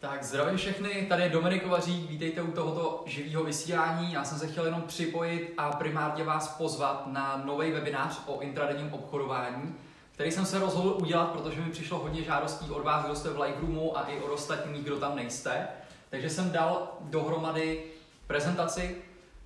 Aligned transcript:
Tak 0.00 0.24
zdravím 0.24 0.56
všechny, 0.56 1.06
tady 1.08 1.22
je 1.22 1.28
Dominik 1.28 1.62
Kovařík, 1.62 2.10
vítejte 2.10 2.42
u 2.42 2.52
tohoto 2.52 3.02
živého 3.06 3.44
vysílání. 3.44 4.12
Já 4.12 4.24
jsem 4.24 4.38
se 4.38 4.46
chtěl 4.46 4.64
jenom 4.64 4.82
připojit 4.82 5.54
a 5.58 5.72
primárně 5.72 6.24
vás 6.24 6.48
pozvat 6.48 7.06
na 7.06 7.42
nový 7.44 7.72
webinář 7.72 8.20
o 8.26 8.40
intradenním 8.40 8.94
obchodování, 8.94 9.74
který 10.12 10.30
jsem 10.30 10.46
se 10.46 10.58
rozhodl 10.58 10.98
udělat, 11.02 11.30
protože 11.30 11.60
mi 11.60 11.70
přišlo 11.70 11.98
hodně 11.98 12.22
žádostí 12.22 12.70
od 12.70 12.84
vás, 12.84 13.04
kdo 13.04 13.14
jste 13.14 13.30
v 13.30 13.40
Lightroomu 13.40 13.98
a 13.98 14.02
i 14.02 14.20
od 14.20 14.32
ostatních, 14.32 14.84
kdo 14.84 15.00
tam 15.00 15.16
nejste. 15.16 15.68
Takže 16.10 16.30
jsem 16.30 16.50
dal 16.50 16.96
dohromady 17.00 17.84
prezentaci, 18.26 18.96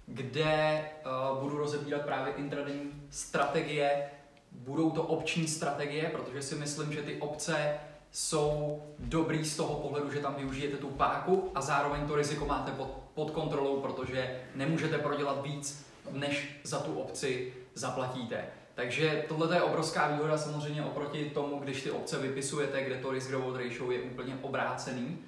kde 0.07 0.84
uh, 1.32 1.43
budu 1.43 1.59
rozebírat 1.59 2.03
právě 2.03 2.32
intradenní 2.32 2.91
strategie. 3.11 4.11
Budou 4.53 4.91
to 4.91 5.03
obční 5.03 5.48
strategie, 5.48 6.11
protože 6.12 6.43
si 6.43 6.55
myslím, 6.55 6.93
že 6.93 7.03
ty 7.03 7.16
obce 7.21 7.79
jsou 8.13 8.82
dobrý 8.99 9.45
z 9.45 9.57
toho 9.57 9.75
pohledu, 9.75 10.13
že 10.13 10.21
tam 10.21 10.35
využijete 10.35 10.77
tu 10.77 10.91
páku 10.91 11.50
a 11.55 11.61
zároveň 11.61 12.07
to 12.07 12.17
riziko 12.17 12.46
máte 12.46 12.71
pod, 12.71 12.89
pod 13.14 13.31
kontrolou, 13.31 13.81
protože 13.81 14.41
nemůžete 14.55 14.99
prodělat 14.99 15.43
víc, 15.43 15.86
než 16.11 16.61
za 16.64 16.81
tu 16.81 17.00
obci 17.00 17.55
zaplatíte. 17.75 18.45
Takže 18.75 19.25
tohle 19.29 19.57
je 19.57 19.63
obrovská 19.63 20.09
výhoda 20.09 20.39
samozřejmě 20.39 20.83
oproti 20.83 21.31
tomu, 21.31 21.59
když 21.59 21.83
ty 21.83 21.91
obce 21.91 22.19
vypisujete, 22.19 22.85
kde 22.85 22.96
to 22.96 23.11
risk 23.11 23.31
reward 23.31 23.57
ratio 23.57 23.91
je 23.91 24.03
úplně 24.03 24.39
obrácený. 24.43 25.19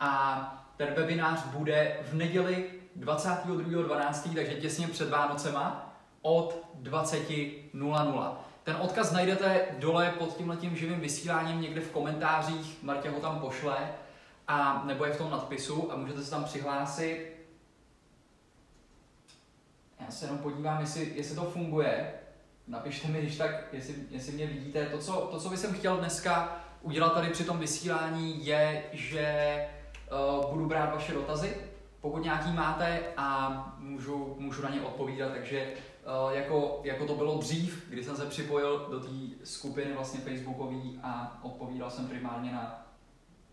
A 0.00 0.74
ten 0.76 0.94
webinář 0.94 1.46
bude 1.46 2.00
v 2.10 2.14
neděli 2.14 2.64
22.12., 3.00 4.34
takže 4.34 4.54
těsně 4.54 4.88
před 4.88 5.10
Vánocema 5.10 5.94
od 6.22 6.64
20.00. 6.82 8.32
Ten 8.64 8.76
odkaz 8.80 9.12
najdete 9.12 9.66
dole 9.78 10.14
pod 10.18 10.36
tímhletím 10.36 10.76
živým 10.76 11.00
vysíláním 11.00 11.60
někde 11.60 11.80
v 11.80 11.90
komentářích, 11.90 12.82
Martě 12.82 13.10
ho 13.10 13.20
tam 13.20 13.40
pošle, 13.40 13.92
a 14.48 14.82
nebo 14.84 15.04
je 15.04 15.12
v 15.12 15.18
tom 15.18 15.30
nadpisu 15.30 15.92
a 15.92 15.96
můžete 15.96 16.22
se 16.22 16.30
tam 16.30 16.44
přihlásit. 16.44 17.32
Já 20.00 20.10
se 20.10 20.24
jenom 20.24 20.38
podívám, 20.38 20.80
jestli, 20.80 21.12
jestli 21.14 21.36
to 21.36 21.44
funguje. 21.44 22.12
Napište 22.68 23.08
mi, 23.08 23.22
když 23.22 23.36
tak, 23.36 23.50
jestli, 23.72 23.94
jestli 24.10 24.32
mě 24.32 24.46
vidíte. 24.46 24.86
To 24.86 24.98
co, 24.98 25.12
to, 25.12 25.40
co 25.40 25.48
bych 25.48 25.58
jsem 25.58 25.74
chtěl 25.74 25.96
dneska 25.96 26.60
udělat 26.82 27.14
tady 27.14 27.30
při 27.30 27.44
tom 27.44 27.58
vysílání, 27.58 28.46
je, 28.46 28.84
že 28.92 29.56
uh, 30.40 30.50
budu 30.50 30.66
brát 30.66 30.94
vaše 30.94 31.12
dotazy, 31.12 31.56
pokud 32.00 32.24
nějaký 32.24 32.52
máte 32.52 33.00
a 33.16 33.50
můžu, 33.78 34.36
můžu 34.38 34.62
na 34.62 34.70
ně 34.70 34.80
odpovídat, 34.80 35.32
takže 35.32 35.72
jako, 36.30 36.80
jako 36.84 37.06
to 37.06 37.14
bylo 37.14 37.38
dřív, 37.38 37.86
kdy 37.88 38.04
jsem 38.04 38.16
se 38.16 38.26
připojil 38.26 38.86
do 38.90 39.00
té 39.00 39.44
skupiny 39.44 39.92
vlastně 39.92 40.20
facebookové 40.20 40.76
a 41.02 41.40
odpovídal 41.42 41.90
jsem 41.90 42.08
primárně 42.08 42.52
na 42.52 42.86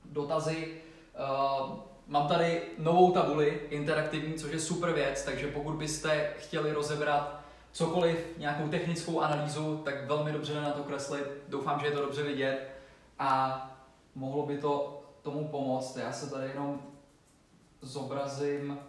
dotazy. 0.05 0.81
Uh, 1.19 1.79
mám 2.07 2.27
tady 2.27 2.61
novou 2.77 3.11
tabuli 3.11 3.61
interaktivní, 3.69 4.33
což 4.33 4.51
je 4.51 4.59
super 4.59 4.91
věc, 4.91 5.23
takže 5.23 5.47
pokud 5.47 5.75
byste 5.75 6.33
chtěli 6.37 6.73
rozebrat 6.73 7.41
cokoliv, 7.71 8.37
nějakou 8.37 8.67
technickou 8.67 9.19
analýzu, 9.19 9.81
tak 9.85 10.07
velmi 10.07 10.31
dobře 10.31 10.61
na 10.61 10.71
to 10.71 10.83
kreslit. 10.83 11.25
Doufám, 11.47 11.79
že 11.79 11.85
je 11.85 11.91
to 11.91 12.01
dobře 12.01 12.23
vidět 12.23 12.69
a 13.19 13.61
mohlo 14.15 14.45
by 14.45 14.57
to 14.57 15.03
tomu 15.21 15.47
pomoct. 15.47 15.97
Já 15.97 16.11
se 16.11 16.29
tady 16.29 16.47
jenom 16.47 16.81
zobrazím 17.81 18.79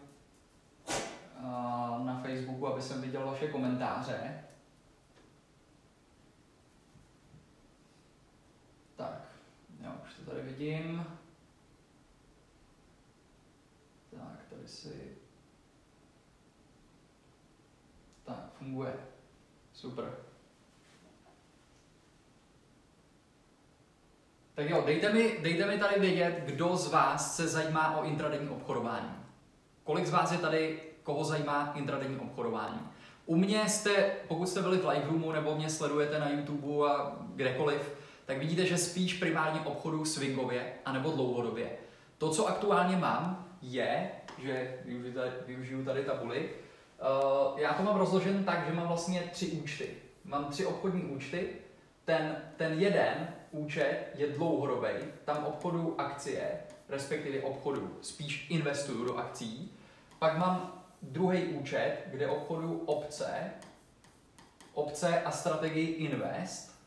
na 2.04 2.20
Facebooku, 2.22 2.66
aby 2.66 2.82
jsem 2.82 3.00
viděl 3.00 3.26
vaše 3.26 3.48
komentáře. 3.48 4.44
Tak, 8.96 9.22
jo, 9.84 9.92
už 10.04 10.14
to 10.14 10.30
tady 10.30 10.42
vidím. 10.42 11.06
Tak, 14.10 14.44
tady 14.50 14.68
si... 14.68 15.16
Tak, 18.24 18.52
funguje. 18.52 18.94
Super. 19.72 20.16
Tak 24.54 24.70
jo, 24.70 24.82
dejte 24.86 25.12
mi, 25.12 25.38
dejte 25.42 25.66
mi 25.66 25.78
tady 25.78 26.00
vědět, 26.00 26.42
kdo 26.44 26.76
z 26.76 26.90
vás 26.90 27.36
se 27.36 27.48
zajímá 27.48 27.96
o 27.96 28.04
intradenní 28.04 28.48
obchodování. 28.48 29.14
Kolik 29.84 30.06
z 30.06 30.10
vás 30.10 30.32
je 30.32 30.38
tady, 30.38 30.89
koho 31.02 31.24
zajímá 31.24 31.72
intradenní 31.74 32.16
obchodování? 32.16 32.80
U 33.26 33.36
mě 33.36 33.68
jste, 33.68 34.12
pokud 34.28 34.48
jste 34.48 34.62
byli 34.62 34.78
v 34.78 34.88
live 34.88 35.06
roomu 35.06 35.32
nebo 35.32 35.54
mě 35.54 35.70
sledujete 35.70 36.18
na 36.18 36.30
YouTube 36.30 36.90
a 36.90 37.16
kdekoliv, 37.34 37.94
tak 38.26 38.38
vidíte, 38.38 38.66
že 38.66 38.78
spíš 38.78 39.14
primárně 39.14 39.60
obchodu 39.60 40.04
swingově 40.04 40.72
anebo 40.84 41.10
dlouhodobě. 41.10 41.70
To, 42.18 42.30
co 42.30 42.46
aktuálně 42.46 42.96
mám, 42.96 43.48
je, 43.62 44.10
že 44.38 44.78
využiju 44.84 45.14
tady, 45.14 45.30
využiju 45.46 45.84
tady 45.84 46.04
tabuli, 46.04 46.50
uh, 47.50 47.60
já 47.60 47.72
to 47.72 47.82
mám 47.82 47.96
rozložen 47.96 48.44
tak, 48.44 48.66
že 48.66 48.72
mám 48.72 48.88
vlastně 48.88 49.20
tři 49.32 49.46
účty. 49.46 49.86
Mám 50.24 50.44
tři 50.44 50.66
obchodní 50.66 51.02
účty, 51.02 51.48
ten, 52.04 52.36
ten 52.56 52.72
jeden 52.72 53.28
účet 53.50 54.10
je 54.14 54.26
dlouhodobý, 54.26 54.88
tam 55.24 55.44
obchodu 55.44 56.00
akcie, 56.00 56.50
respektive 56.88 57.40
obchodu 57.40 57.98
spíš 58.00 58.50
investuju 58.50 59.04
do 59.04 59.16
akcí. 59.16 59.72
Pak 60.18 60.38
mám 60.38 60.79
druhý 61.02 61.42
účet, 61.42 61.96
kde 62.06 62.28
obchodu 62.28 62.82
obce, 62.86 63.50
obce 64.72 65.22
a 65.22 65.30
strategii 65.30 65.86
invest. 65.86 66.80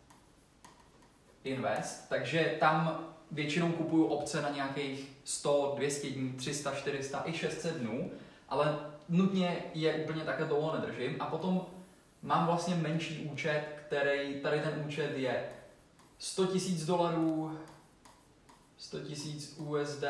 Invest, 1.44 2.10
takže 2.10 2.58
tam 2.60 3.08
většinou 3.32 3.72
kupuju 3.72 4.06
obce 4.06 4.42
na 4.42 4.50
nějakých 4.50 5.12
100, 5.24 5.74
200 5.76 6.10
dní, 6.10 6.34
300, 6.34 6.76
400 6.76 7.24
i 7.26 7.34
600 7.34 7.76
dnů, 7.76 8.12
ale 8.50 8.80
nutně 9.10 9.64
je 9.74 9.96
úplně 9.96 10.24
takhle 10.24 10.48
dlouho 10.48 10.80
nedržím. 10.80 11.16
A 11.20 11.26
potom 11.26 11.66
mám 12.22 12.46
vlastně 12.46 12.76
menší 12.76 13.26
účet, 13.26 13.66
který, 13.88 14.42
tady 14.42 14.60
ten 14.60 14.84
účet 14.88 15.18
je 15.18 15.50
100 16.18 16.44
000 16.44 16.56
dolarů, 16.86 17.60
100 18.78 18.98
000 18.98 19.10
USD, 19.58 20.04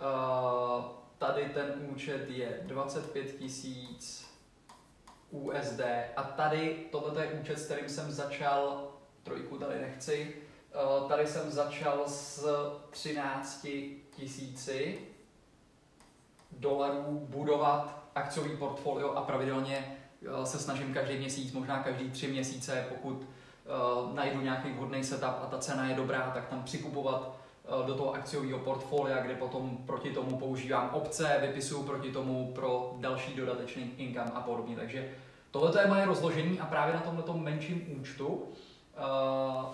uh, 0.00 1.01
tady 1.26 1.44
ten 1.44 1.74
účet 1.90 2.30
je 2.30 2.60
25 2.62 3.40
000 3.40 3.50
USD 5.30 5.80
a 6.16 6.22
tady 6.22 6.86
tohle 6.90 7.24
je 7.24 7.32
účet, 7.32 7.58
s 7.58 7.64
kterým 7.64 7.88
jsem 7.88 8.10
začal, 8.10 8.92
trojku 9.22 9.58
tady 9.58 9.80
nechci, 9.80 10.36
uh, 11.02 11.08
tady 11.08 11.26
jsem 11.26 11.50
začal 11.50 12.02
s 12.06 12.48
13 12.90 13.66
tisíci 14.10 14.98
dolarů 16.50 17.26
budovat 17.28 18.10
akciový 18.14 18.56
portfolio 18.56 19.12
a 19.12 19.22
pravidelně 19.22 19.98
uh, 20.38 20.44
se 20.44 20.58
snažím 20.58 20.94
každý 20.94 21.18
měsíc, 21.18 21.52
možná 21.52 21.82
každý 21.82 22.10
tři 22.10 22.28
měsíce, 22.28 22.86
pokud 22.88 23.12
uh, 23.22 24.14
najdu 24.14 24.40
nějaký 24.40 24.70
vhodný 24.72 25.04
setup 25.04 25.24
a 25.42 25.46
ta 25.50 25.58
cena 25.58 25.88
je 25.88 25.94
dobrá, 25.94 26.30
tak 26.34 26.48
tam 26.48 26.62
přikupovat 26.62 27.41
do 27.86 27.94
toho 27.94 28.14
akciového 28.14 28.58
portfolia, 28.58 29.22
kde 29.22 29.34
potom 29.34 29.76
proti 29.86 30.10
tomu 30.10 30.38
používám 30.38 30.90
opce, 30.92 31.38
vypisuju 31.40 31.82
proti 31.82 32.12
tomu 32.12 32.52
pro 32.54 32.94
další 33.00 33.34
dodatečný 33.34 33.92
income 33.96 34.30
a 34.34 34.40
podobně. 34.40 34.76
Takže 34.76 35.14
tohle 35.50 35.82
je 35.82 35.88
moje 35.88 36.04
rozložení 36.04 36.60
a 36.60 36.66
právě 36.66 36.94
na 36.94 37.00
tomto 37.00 37.34
menším 37.34 38.00
účtu 38.00 38.26
uh, 38.26 38.44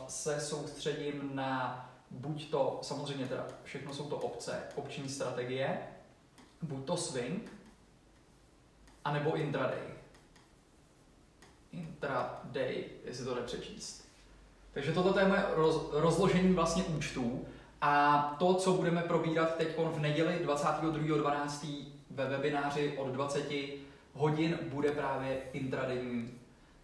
se 0.09 0.41
soustředím 0.41 1.31
na 1.35 1.85
buď 2.11 2.51
to, 2.51 2.79
samozřejmě 2.83 3.27
teda 3.27 3.47
všechno 3.65 3.95
jsou 3.95 4.09
to 4.09 4.17
opce, 4.17 4.63
opční 4.75 5.09
strategie, 5.09 5.79
buď 6.63 6.85
to 6.85 6.97
swing, 6.97 7.53
anebo 9.05 9.35
intraday 9.35 9.99
intraday, 11.73 12.85
jestli 13.05 13.25
to 13.25 13.35
nepřečíst. 13.35 14.09
Takže 14.73 14.93
toto 14.93 15.19
je 15.19 15.29
moje 15.29 15.45
roz, 15.55 15.91
rozložení 15.93 16.55
vlastně 16.55 16.85
účtů 16.85 17.47
a 17.81 18.37
to, 18.39 18.55
co 18.55 18.73
budeme 18.73 19.03
probírat 19.03 19.57
teď 19.57 19.69
v 19.79 20.01
neděli 20.01 20.35
22.12. 20.45 21.85
ve 22.11 22.29
webináři 22.29 22.95
od 22.99 23.09
20 23.09 23.53
hodin, 24.15 24.59
bude 24.63 24.91
právě 24.91 25.39
intradenní, 25.53 26.31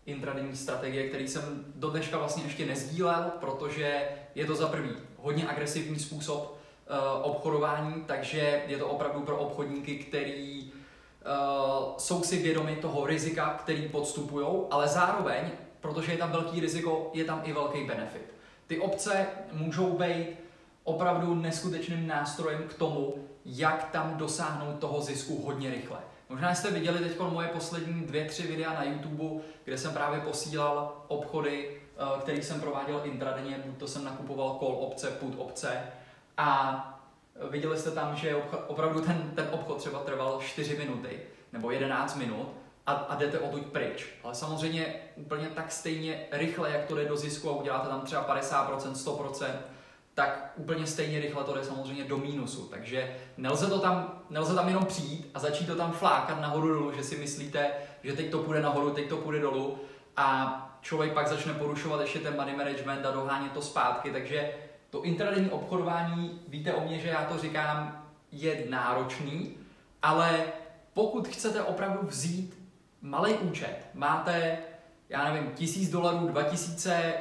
intradenní 0.06 0.56
strategie, 0.56 1.08
který 1.08 1.28
jsem 1.28 1.64
do 1.74 1.90
dneška 1.90 2.18
vlastně 2.18 2.42
ještě 2.44 2.66
nezdílel, 2.66 3.30
protože 3.40 4.08
je 4.34 4.46
to 4.46 4.54
za 4.54 4.68
prvý 4.68 4.90
hodně 5.18 5.48
agresivní 5.48 5.98
způsob 5.98 6.42
uh, 6.42 6.96
obchodování, 7.22 8.04
takže 8.06 8.62
je 8.66 8.78
to 8.78 8.88
opravdu 8.88 9.20
pro 9.20 9.36
obchodníky, 9.36 9.96
který 9.96 10.72
uh, 10.72 11.98
jsou 11.98 12.22
si 12.22 12.42
vědomi 12.42 12.76
toho 12.76 13.06
rizika, 13.06 13.58
který 13.62 13.88
podstupují, 13.88 14.46
ale 14.70 14.88
zároveň, 14.88 15.50
protože 15.80 16.12
je 16.12 16.18
tam 16.18 16.32
velký 16.32 16.60
riziko, 16.60 17.10
je 17.14 17.24
tam 17.24 17.40
i 17.44 17.52
velký 17.52 17.84
benefit. 17.84 18.34
Ty 18.66 18.78
obce 18.78 19.26
můžou 19.52 19.98
být 19.98 20.43
opravdu 20.84 21.34
neskutečným 21.34 22.06
nástrojem 22.06 22.62
k 22.62 22.74
tomu, 22.74 23.14
jak 23.44 23.90
tam 23.90 24.16
dosáhnout 24.16 24.78
toho 24.78 25.00
zisku 25.00 25.42
hodně 25.42 25.70
rychle. 25.70 25.98
Možná 26.28 26.54
jste 26.54 26.70
viděli 26.70 26.98
teď 26.98 27.18
moje 27.20 27.48
poslední 27.48 28.02
dvě, 28.02 28.24
tři 28.24 28.46
videa 28.46 28.72
na 28.72 28.84
YouTube, 28.84 29.42
kde 29.64 29.78
jsem 29.78 29.92
právě 29.92 30.20
posílal 30.20 31.04
obchody, 31.08 31.80
eh, 31.96 32.20
který 32.20 32.42
jsem 32.42 32.60
prováděl 32.60 33.00
intradenně, 33.04 33.62
buď 33.66 33.78
to 33.78 33.88
jsem 33.88 34.04
nakupoval 34.04 34.56
call 34.58 34.76
opce, 34.80 35.10
put 35.10 35.34
opce 35.38 35.82
a 36.36 36.90
viděli 37.50 37.78
jste 37.78 37.90
tam, 37.90 38.16
že 38.16 38.36
opravdu 38.66 39.00
ten, 39.00 39.30
ten 39.34 39.48
obchod 39.50 39.78
třeba 39.78 39.98
trval 39.98 40.40
4 40.40 40.78
minuty 40.78 41.20
nebo 41.52 41.70
11 41.70 42.16
minut 42.16 42.48
a, 42.86 42.92
a 42.92 43.16
jdete 43.16 43.38
odtud 43.38 43.66
pryč. 43.66 44.06
Ale 44.22 44.34
samozřejmě 44.34 44.94
úplně 45.16 45.46
tak 45.46 45.72
stejně 45.72 46.26
rychle, 46.30 46.70
jak 46.70 46.84
to 46.84 46.94
jde 46.94 47.04
do 47.04 47.16
zisku 47.16 47.50
a 47.50 47.52
uděláte 47.52 47.88
tam 47.88 48.00
třeba 48.00 48.36
50%, 48.36 48.92
100%, 48.92 49.46
tak 50.14 50.52
úplně 50.56 50.86
stejně 50.86 51.20
rychle 51.20 51.44
to 51.44 51.54
jde 51.54 51.64
samozřejmě 51.64 52.04
do 52.04 52.18
mínusu. 52.18 52.66
Takže 52.66 53.16
nelze, 53.36 53.66
to 53.66 53.78
tam, 53.78 54.22
nelze 54.30 54.54
tam 54.54 54.68
jenom 54.68 54.84
přijít 54.84 55.30
a 55.34 55.38
začít 55.38 55.66
to 55.66 55.76
tam 55.76 55.92
flákat 55.92 56.40
nahoru 56.40 56.68
dolů, 56.68 56.92
že 56.92 57.02
si 57.02 57.16
myslíte, 57.16 57.70
že 58.02 58.12
teď 58.12 58.30
to 58.30 58.38
půjde 58.38 58.62
nahoru, 58.62 58.90
teď 58.90 59.08
to 59.08 59.16
půjde 59.16 59.40
dolů 59.40 59.78
a 60.16 60.60
člověk 60.80 61.12
pak 61.12 61.28
začne 61.28 61.54
porušovat 61.54 62.00
ještě 62.00 62.18
ten 62.18 62.36
money 62.36 62.56
management 62.56 63.06
a 63.06 63.10
dohánět 63.10 63.52
to 63.52 63.62
zpátky. 63.62 64.12
Takže 64.12 64.52
to 64.90 65.02
intradenní 65.02 65.50
obchodování, 65.50 66.40
víte 66.48 66.74
o 66.74 66.84
mě, 66.84 66.98
že 66.98 67.08
já 67.08 67.24
to 67.24 67.38
říkám, 67.38 68.06
je 68.32 68.64
náročný, 68.68 69.56
ale 70.02 70.44
pokud 70.92 71.28
chcete 71.28 71.62
opravdu 71.62 72.06
vzít 72.06 72.58
malý 73.02 73.34
účet, 73.34 73.76
máte, 73.94 74.58
já 75.08 75.32
nevím, 75.32 75.50
tisíc 75.54 75.90
dolarů, 75.90 76.28
dva 76.28 76.42
tisíce, 76.42 77.14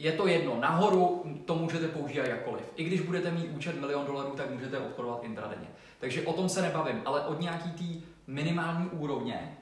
je 0.00 0.12
to 0.12 0.26
jedno, 0.26 0.56
nahoru 0.60 1.24
to 1.44 1.54
můžete 1.54 1.88
používat 1.88 2.26
jakkoliv. 2.26 2.64
I 2.76 2.84
když 2.84 3.00
budete 3.00 3.30
mít 3.30 3.50
účet 3.56 3.80
milion 3.80 4.06
dolarů, 4.06 4.30
tak 4.30 4.50
můžete 4.50 4.78
obchodovat 4.78 5.24
intradenně. 5.24 5.68
Takže 5.98 6.22
o 6.22 6.32
tom 6.32 6.48
se 6.48 6.62
nebavím, 6.62 7.02
ale 7.04 7.24
od 7.26 7.40
nějaký 7.40 7.70
té 7.70 8.06
minimální 8.26 8.88
úrovně, 8.90 9.58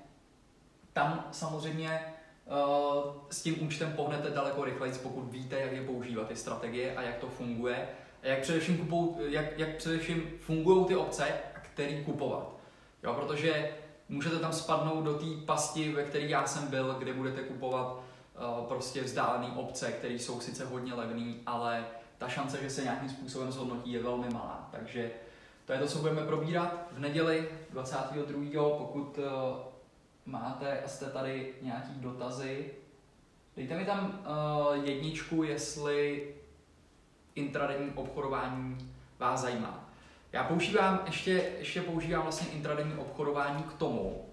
tam 0.93 1.25
samozřejmě 1.33 2.01
uh, 2.47 3.13
s 3.31 3.43
tím 3.43 3.67
účtem 3.67 3.93
pohnete 3.93 4.31
daleko 4.31 4.65
rychleji, 4.65 4.93
pokud 5.03 5.33
víte, 5.33 5.61
jak 5.61 5.73
je 5.73 5.83
používat 5.83 6.29
ty 6.29 6.37
strategie 6.37 6.97
a 6.97 7.03
jak 7.03 7.17
to 7.17 7.27
funguje 7.27 7.89
a 8.23 8.27
jak 8.27 8.41
především, 8.41 8.79
kupou, 8.79 9.17
jak, 9.29 9.59
jak 9.59 9.77
především 9.77 10.31
fungují 10.41 10.85
ty 10.85 10.97
obce 10.97 11.33
který 11.79 12.05
kupovat. 12.05 12.55
Jo, 13.03 13.15
protože 13.15 13.71
můžete 14.09 14.39
tam 14.39 14.53
spadnout 14.53 15.05
do 15.05 15.15
té 15.15 15.27
pasti, 15.47 15.93
ve 15.93 16.05
které 16.05 16.25
já 16.25 16.47
jsem 16.47 16.67
byl, 16.67 16.97
kde 16.99 17.13
budete 17.13 17.43
kupovat 17.43 18.01
prostě 18.69 19.03
vzdálené 19.03 19.47
obce, 19.57 19.93
které 19.93 20.15
jsou 20.15 20.41
sice 20.41 20.65
hodně 20.65 20.95
levné, 20.95 21.35
ale 21.47 21.87
ta 22.19 22.29
šance, 22.29 22.59
že 22.63 22.71
se 22.71 22.83
nějakým 22.83 23.09
způsobem 23.09 23.53
zhodnotí, 23.53 23.93
je 23.93 24.03
velmi 24.03 24.29
malá. 24.31 24.69
Takže 24.73 25.11
to 25.65 25.73
je 25.73 25.79
to, 25.79 25.87
co 25.87 25.99
budeme 25.99 26.23
probírat 26.23 26.89
v 26.93 26.99
neděli 26.99 27.49
22. 27.71 28.79
Pokud 28.79 29.19
uh, 29.19 29.25
máte 30.27 30.81
a 30.81 30.89
jste 30.89 31.07
tady 31.07 31.55
nějaký 31.63 31.93
dotazy, 31.97 32.71
dejte 33.57 33.77
mi 33.77 33.85
tam 33.85 34.21
uh, 34.21 34.85
jedničku, 34.85 35.43
jestli 35.43 36.29
intradenní 37.35 37.91
obchodování 37.95 38.93
vás 39.19 39.41
zajímá. 39.41 39.89
Já 40.33 40.45
používám, 40.45 41.01
ještě, 41.07 41.53
ještě 41.59 41.83
používám 41.83 42.23
vlastně 42.23 42.49
intradenní 42.49 42.95
obchodování 42.95 43.63
k 43.63 43.73
tomu, 43.73 44.25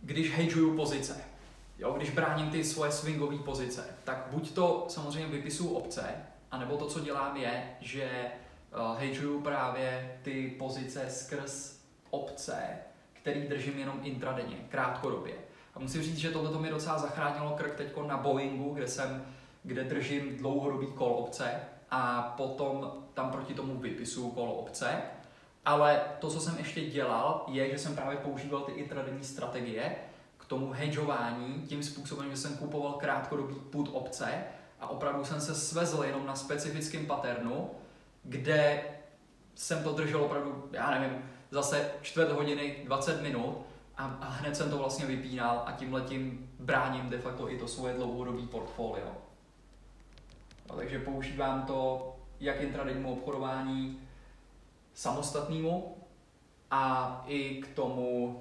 když 0.00 0.36
hedžuju 0.36 0.76
pozice. 0.76 1.33
Jo, 1.78 1.92
když 1.92 2.10
bráním 2.10 2.50
ty 2.50 2.64
svoje 2.64 2.92
swingové 2.92 3.38
pozice, 3.38 3.84
tak 4.04 4.26
buď 4.30 4.52
to 4.52 4.84
samozřejmě 4.88 5.28
vypisuju 5.28 5.70
obce, 5.70 6.02
anebo 6.50 6.76
to, 6.76 6.86
co 6.86 7.00
dělám, 7.00 7.36
je, 7.36 7.76
že 7.80 8.10
uh, 8.74 8.98
hedžuju 8.98 9.40
právě 9.40 10.18
ty 10.22 10.56
pozice 10.58 11.10
skrz 11.10 11.80
obce, 12.10 12.54
který 13.12 13.48
držím 13.48 13.78
jenom 13.78 14.00
intradenně, 14.02 14.56
krátkodobě. 14.68 15.34
A 15.74 15.78
musím 15.78 16.02
říct, 16.02 16.18
že 16.18 16.30
tohle 16.30 16.60
mi 16.60 16.70
docela 16.70 16.98
zachránilo 16.98 17.50
krk 17.50 17.74
teď 17.74 17.96
na 18.06 18.16
Boeingu, 18.16 18.74
kde 18.74 18.88
jsem, 18.88 19.26
kde 19.62 19.84
držím 19.84 20.36
dlouhodobý 20.36 20.86
kol 20.86 21.08
opce 21.08 21.60
a 21.90 22.22
potom 22.36 22.92
tam 23.14 23.30
proti 23.30 23.54
tomu 23.54 23.76
vypisuju 23.76 24.30
kol 24.30 24.50
opce. 24.50 25.02
Ale 25.64 26.02
to, 26.18 26.30
co 26.30 26.40
jsem 26.40 26.58
ještě 26.58 26.80
dělal, 26.80 27.44
je, 27.48 27.70
že 27.70 27.78
jsem 27.78 27.94
právě 27.94 28.16
používal 28.16 28.60
ty 28.60 28.72
intradenní 28.72 29.24
strategie 29.24 29.96
tomu 30.54 30.72
hedžování 30.72 31.62
tím 31.66 31.82
způsobem, 31.82 32.30
že 32.30 32.36
jsem 32.36 32.56
kupoval 32.56 32.92
krátkodobý 32.92 33.54
put 33.54 33.90
opce 33.92 34.44
a 34.80 34.88
opravdu 34.88 35.24
jsem 35.24 35.40
se 35.40 35.54
svezl 35.54 36.02
jenom 36.04 36.26
na 36.26 36.34
specifickém 36.34 37.06
paternu, 37.06 37.70
kde 38.24 38.82
jsem 39.54 39.84
to 39.84 39.92
držel 39.92 40.24
opravdu, 40.24 40.68
já 40.72 40.90
nevím, 40.90 41.18
zase 41.50 41.90
čtvrt 42.02 42.32
hodiny, 42.32 42.76
20 42.84 43.22
minut 43.22 43.58
a, 43.96 44.04
a 44.20 44.28
hned 44.28 44.56
jsem 44.56 44.70
to 44.70 44.78
vlastně 44.78 45.06
vypínal 45.06 45.62
a 45.66 45.72
tím 45.72 45.94
letím 45.94 46.50
bráním 46.58 47.10
de 47.10 47.18
facto 47.18 47.50
i 47.50 47.58
to 47.58 47.68
svoje 47.68 47.94
dlouhodobé 47.94 48.46
portfolio. 48.46 49.06
No, 50.68 50.76
takže 50.76 50.98
používám 50.98 51.62
to 51.62 52.10
jak 52.40 52.60
intradennímu 52.60 53.12
obchodování 53.12 54.00
samostatnému 54.94 55.96
a 56.70 57.24
i 57.26 57.62
k 57.62 57.74
tomu 57.74 58.38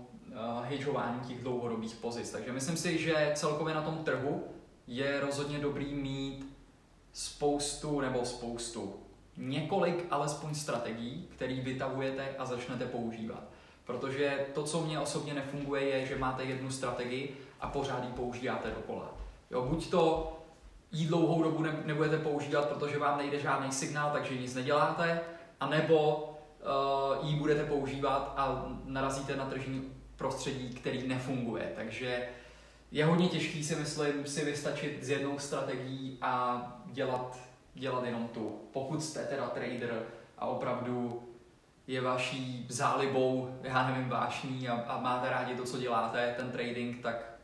hedžování 0.63 1.19
těch 1.19 1.44
dlouhodobých 1.44 1.95
pozic. 1.95 2.31
Takže 2.31 2.51
myslím 2.51 2.77
si, 2.77 2.97
že 2.97 3.31
celkově 3.35 3.75
na 3.75 3.81
tom 3.81 3.97
trhu 3.97 4.44
je 4.88 5.19
rozhodně 5.19 5.59
dobrý 5.59 5.94
mít 5.94 6.56
spoustu 7.13 8.01
nebo 8.01 8.25
spoustu 8.25 8.95
několik 9.38 10.06
alespoň 10.09 10.56
strategií, 10.56 11.27
které 11.35 11.62
vytahujete 11.62 12.35
a 12.38 12.45
začnete 12.45 12.85
používat. 12.85 13.44
Protože 13.85 14.45
to, 14.53 14.63
co 14.63 14.81
mě 14.81 15.00
osobně 15.00 15.33
nefunguje, 15.33 15.83
je, 15.83 16.06
že 16.06 16.18
máte 16.18 16.44
jednu 16.44 16.71
strategii 16.71 17.38
a 17.62 17.68
pořád 17.68 18.03
ji 18.03 18.09
používáte 18.09 18.69
dokola. 18.69 19.13
Jo, 19.51 19.62
buď 19.62 19.89
to 19.89 20.33
jí 20.91 21.07
dlouhou 21.07 21.44
dobu 21.44 21.65
nebudete 21.85 22.18
používat, 22.18 22.69
protože 22.69 23.00
vám 23.00 23.18
nejde 23.18 23.39
žádný 23.39 23.71
signál, 23.71 24.12
takže 24.13 24.38
nic 24.38 24.56
neděláte, 24.56 25.21
anebo 25.59 26.15
uh, 27.19 27.30
ji 27.30 27.35
budete 27.35 27.63
používat 27.63 28.33
a 28.38 28.65
narazíte 28.85 29.35
na 29.35 29.45
tržní 29.45 29.93
prostředí, 30.15 30.69
který 30.69 31.07
nefunguje. 31.07 31.71
Takže 31.75 32.30
je 32.92 33.06
hodně 33.06 33.27
těžký 33.27 33.63
si 33.63 33.75
myslím 33.75 34.27
si 34.27 34.45
vystačit 34.45 35.04
s 35.04 35.10
jednou 35.10 35.39
strategií 35.39 36.18
a 36.21 36.62
dělat 36.86 37.38
dělat 37.75 38.06
jenom 38.06 38.27
tu. 38.27 38.62
Pokud 38.74 39.04
jste 39.04 39.25
teda 39.25 39.48
trader 39.48 40.06
a 40.38 40.45
opravdu 40.45 41.24
je 41.88 42.01
vaší 42.01 42.65
zálibou, 42.69 43.60
já 43.63 43.88
nevím, 43.88 44.10
vášní 44.10 44.69
a, 44.69 44.74
a 44.74 45.01
máte 45.01 45.30
rádi 45.30 45.56
to, 45.56 45.63
co 45.63 45.80
děláte, 45.80 46.33
ten 46.38 46.51
trading, 46.51 47.01
tak 47.01 47.39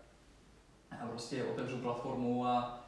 já 0.91 1.07
prostě 1.07 1.43
otevřu 1.43 1.77
platformu 1.77 2.45
a 2.45 2.85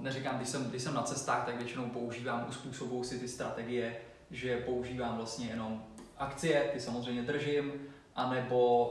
neříkám, 0.00 0.36
když 0.36 0.48
jsem, 0.48 0.70
když 0.70 0.82
jsem 0.82 0.94
na 0.94 1.02
cestách, 1.02 1.46
tak 1.46 1.56
většinou 1.56 1.88
používám, 1.88 2.46
uspůsobuju 2.48 3.04
si 3.04 3.18
ty 3.18 3.28
strategie, 3.28 3.96
že 4.30 4.56
používám 4.56 5.16
vlastně 5.16 5.46
jenom 5.46 5.84
akcie, 6.18 6.70
ty 6.72 6.80
samozřejmě 6.80 7.22
držím, 7.22 7.72
anebo 8.16 8.90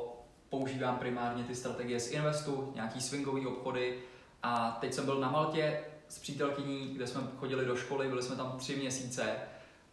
používám 0.50 0.98
primárně 0.98 1.44
ty 1.44 1.56
strategie 1.56 2.00
z 2.00 2.12
investu, 2.12 2.72
nějaký 2.76 3.02
swingový 3.02 3.48
obchody 3.48 4.00
a 4.44 4.78
teď 4.82 4.94
jsem 4.94 5.06
byl 5.06 5.20
na 5.20 5.32
Maltě, 5.32 5.80
s 6.08 6.20
přítelkyní, 6.20 6.88
kde 6.88 7.08
jsme 7.08 7.22
chodili 7.38 7.66
do 7.66 7.76
školy, 7.76 8.08
byli 8.08 8.24
jsme 8.24 8.36
tam 8.36 8.58
tři 8.58 8.76
měsíce 8.76 9.36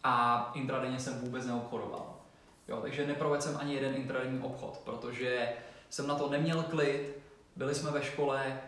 a 0.03 0.51
intradenně 0.55 0.99
jsem 0.99 1.19
vůbec 1.19 1.45
neobchodoval. 1.45 2.15
Jo, 2.67 2.79
takže 2.81 3.07
neprovedl 3.07 3.41
jsem 3.41 3.57
ani 3.57 3.73
jeden 3.73 3.95
intradenní 3.95 4.39
obchod, 4.39 4.81
protože 4.85 5.53
jsem 5.89 6.07
na 6.07 6.15
to 6.15 6.29
neměl 6.29 6.63
klid, 6.63 7.17
byli 7.55 7.75
jsme 7.75 7.91
ve 7.91 8.03
škole, 8.03 8.61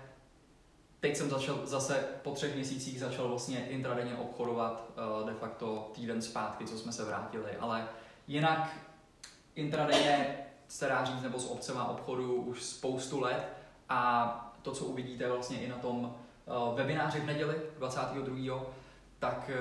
teď 1.00 1.15
jsem 1.15 1.29
začal 1.29 1.60
zase 1.63 2.05
po 2.22 2.32
třech 2.32 2.55
měsících 2.55 3.00
začal 3.00 3.27
vlastně 3.27 3.67
intradenně 3.70 4.15
obchodovat 4.15 4.91
uh, 5.22 5.27
de 5.27 5.34
facto 5.34 5.91
týden 5.96 6.22
zpátky, 6.22 6.65
co 6.65 6.77
jsme 6.77 6.91
se 6.91 7.05
vrátili, 7.05 7.51
ale 7.60 7.88
jinak 8.27 8.70
intradenně 9.55 10.38
se 10.74 10.88
dá 10.88 11.06
říct, 11.06 11.22
nebo 11.22 11.39
s 11.39 11.51
obcema 11.51 11.86
obchodu 11.86 12.36
už 12.36 12.63
spoustu 12.63 13.22
let 13.22 13.53
a 13.89 14.53
to, 14.62 14.72
co 14.72 14.86
uvidíte 14.86 15.30
vlastně 15.30 15.58
i 15.58 15.70
na 15.70 15.75
tom 15.75 16.15
Eh, 16.48 16.75
webináři 16.75 17.20
v 17.20 17.25
neděli 17.25 17.56
22. 17.77 18.65
tak 19.20 19.51
eh, 19.53 19.58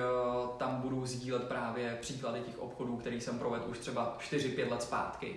tam 0.57 0.81
budu 0.81 1.05
sdílet 1.05 1.43
právě 1.43 1.97
příklady 2.01 2.41
těch 2.41 2.59
obchodů, 2.59 2.97
který 2.97 3.21
jsem 3.21 3.39
provedl 3.39 3.65
už 3.69 3.79
třeba 3.79 4.17
4-5 4.19 4.71
let 4.71 4.81
zpátky. 4.81 5.35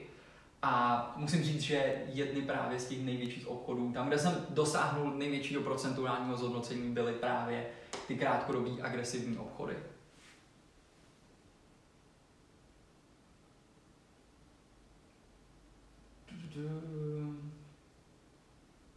A 0.63 1.13
musím 1.17 1.45
říct, 1.45 1.61
že 1.61 2.03
jedny 2.07 2.43
právě 2.43 2.79
z 2.79 2.89
těch 2.89 3.05
největších 3.05 3.49
obchodů, 3.49 3.93
tam, 3.93 4.09
kde 4.09 4.19
jsem 4.19 4.47
dosáhnul 4.49 5.11
největšího 5.11 5.63
procentuálního 5.63 6.37
zhodnocení, 6.37 6.91
byly 6.91 7.13
právě 7.13 7.67
ty 8.09 8.17
krátkodobí 8.17 8.83
agresivní 8.83 9.39
obchody. 9.39 9.77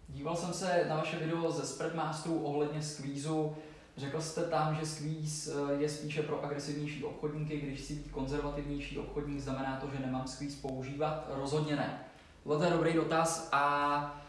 Díval 0.10 0.36
jsem 0.36 0.54
se 0.54 0.86
na 0.89 0.96
vaše 0.96 1.18
video 1.18 1.51
ze 1.51 1.66
Spreadmasterů 1.66 2.44
ohledně 2.44 2.84
squeezu. 2.84 3.56
Řekl 3.98 4.22
jste 4.22 4.44
tam, 4.44 4.75
že 4.75 4.86
squeeze 4.86 5.51
eh, 5.54 5.82
je 5.82 5.89
spíše 5.89 6.24
pro 6.24 6.44
agresivnější 6.44 7.04
obchodníky, 7.04 7.58
když 7.58 7.82
si 7.82 7.94
být 7.94 8.12
konzervativnější 8.12 9.00
obchodník, 9.00 9.39
znamená 9.39 9.78
to, 9.78 9.88
že 9.96 10.06
nemám 10.06 10.28
squeeze 10.28 10.58
používat? 10.62 11.28
Rozhodně 11.30 11.75
ne. 11.75 12.00
Tohle 12.44 12.68
je 12.68 12.72
dobrý 12.72 12.94
dotaz 12.94 13.50
a 13.51 14.24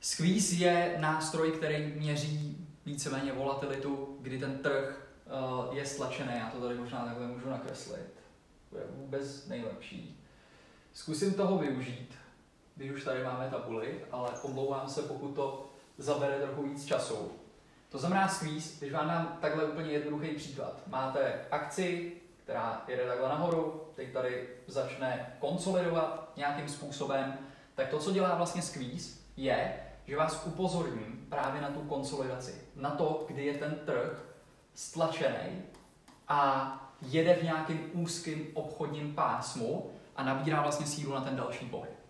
squeeze 0.00 0.56
je 0.56 0.96
nástroj, 1.00 1.52
který 1.52 1.86
měří 1.86 2.68
víceméně 2.86 3.32
volatilitu, 3.32 4.18
kdy 4.20 4.38
ten 4.38 4.58
trh 4.58 5.08
uh, 5.68 5.76
je 5.76 5.86
stlačený, 5.86 6.32
já 6.38 6.50
to 6.50 6.60
tady 6.60 6.74
možná 6.74 7.04
takhle 7.04 7.26
můžu 7.26 7.50
nakreslit. 7.50 8.12
To 8.70 8.78
je 8.78 8.84
vůbec 8.96 9.46
nejlepší. 9.46 10.20
Zkusím 10.92 11.34
toho 11.34 11.58
využít, 11.58 12.14
když 12.82 12.92
už 12.92 13.04
tady 13.04 13.24
máme 13.24 13.50
tabuli, 13.50 14.00
ale 14.12 14.30
omlouvám 14.42 14.88
se, 14.88 15.02
pokud 15.02 15.28
to 15.28 15.66
zabere 15.98 16.38
trochu 16.38 16.62
víc 16.62 16.84
času. 16.84 17.32
To 17.88 17.98
znamená 17.98 18.28
squeeze, 18.28 18.78
když 18.78 18.92
vám 18.92 19.08
dám 19.08 19.38
takhle 19.40 19.64
úplně 19.64 19.90
jednoduchý 19.90 20.28
příklad. 20.28 20.82
Máte 20.86 21.40
akci, 21.50 22.12
která 22.44 22.84
jede 22.88 23.06
takhle 23.06 23.28
nahoru, 23.28 23.82
teď 23.94 24.12
tady 24.12 24.48
začne 24.66 25.36
konsolidovat 25.38 26.32
nějakým 26.36 26.68
způsobem, 26.68 27.38
tak 27.74 27.88
to, 27.88 27.98
co 27.98 28.12
dělá 28.12 28.34
vlastně 28.34 28.62
squeeze, 28.62 29.18
je, 29.36 29.74
že 30.06 30.16
vás 30.16 30.46
upozorní 30.46 31.26
právě 31.28 31.60
na 31.60 31.70
tu 31.70 31.80
konsolidaci, 31.80 32.54
na 32.76 32.90
to, 32.90 33.24
kdy 33.28 33.44
je 33.46 33.54
ten 33.54 33.78
trh 33.84 34.24
stlačený 34.74 35.62
a 36.28 36.92
jede 37.02 37.34
v 37.34 37.42
nějakém 37.42 37.90
úzkém 37.92 38.46
obchodním 38.54 39.14
pásmu 39.14 39.90
a 40.16 40.22
nabírá 40.22 40.62
vlastně 40.62 40.86
sílu 40.86 41.14
na 41.14 41.20
ten 41.20 41.36
další 41.36 41.66
pohyb. 41.66 42.01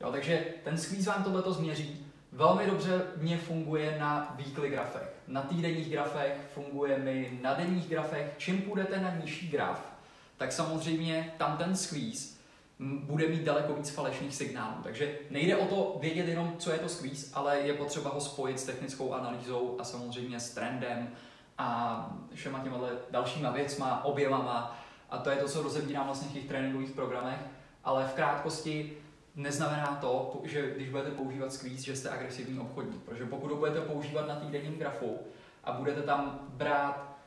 Jo, 0.00 0.12
takže 0.12 0.44
ten 0.64 0.78
squeeze 0.78 1.10
vám 1.10 1.24
tohleto 1.24 1.52
změří. 1.52 2.06
Velmi 2.32 2.66
dobře 2.66 3.02
mě 3.16 3.38
funguje 3.38 3.96
na 3.98 4.34
weekly 4.36 4.70
grafech. 4.70 5.14
Na 5.26 5.42
týdenních 5.42 5.90
grafech 5.90 6.36
funguje 6.54 6.98
mi 6.98 7.38
na 7.42 7.54
denních 7.54 7.88
grafech. 7.88 8.34
Čím 8.38 8.62
půjdete 8.62 9.00
na 9.00 9.14
nižší 9.14 9.48
graf, 9.48 9.92
tak 10.36 10.52
samozřejmě 10.52 11.34
tam 11.38 11.56
ten 11.56 11.76
squeeze 11.76 12.40
bude 12.80 13.28
mít 13.28 13.42
daleko 13.42 13.74
víc 13.74 13.90
falešných 13.90 14.34
signálů. 14.34 14.74
Takže 14.82 15.18
nejde 15.30 15.56
o 15.56 15.66
to 15.66 15.98
vědět 16.00 16.28
jenom, 16.28 16.54
co 16.58 16.72
je 16.72 16.78
to 16.78 16.88
squeeze, 16.88 17.30
ale 17.34 17.58
je 17.60 17.74
potřeba 17.74 18.10
ho 18.10 18.20
spojit 18.20 18.60
s 18.60 18.64
technickou 18.64 19.12
analýzou 19.12 19.76
a 19.80 19.84
samozřejmě 19.84 20.40
s 20.40 20.50
trendem 20.50 21.10
a 21.58 22.10
všema 22.34 22.58
těma 22.58 22.78
dalšíma 23.10 23.50
věcma, 23.50 24.04
objevama. 24.04 24.80
A 25.10 25.18
to 25.18 25.30
je 25.30 25.36
to, 25.36 25.48
co 25.48 25.62
rozebírám 25.62 26.06
vlastně 26.06 26.28
v 26.28 26.32
těch 26.32 26.44
tréninkových 26.44 26.90
programech. 26.90 27.40
Ale 27.84 28.08
v 28.08 28.14
krátkosti 28.14 28.96
neznamená 29.34 29.98
to, 30.00 30.40
že 30.44 30.74
když 30.74 30.88
budete 30.88 31.10
používat 31.10 31.52
squeeze, 31.52 31.82
že 31.82 31.96
jste 31.96 32.10
agresivní 32.10 32.58
obchodník. 32.58 33.02
Protože 33.02 33.26
pokud 33.26 33.50
ho 33.50 33.56
budete 33.56 33.80
používat 33.80 34.28
na 34.28 34.36
týdenním 34.36 34.78
grafu 34.78 35.18
a 35.64 35.72
budete 35.72 36.02
tam 36.02 36.46
brát 36.48 37.18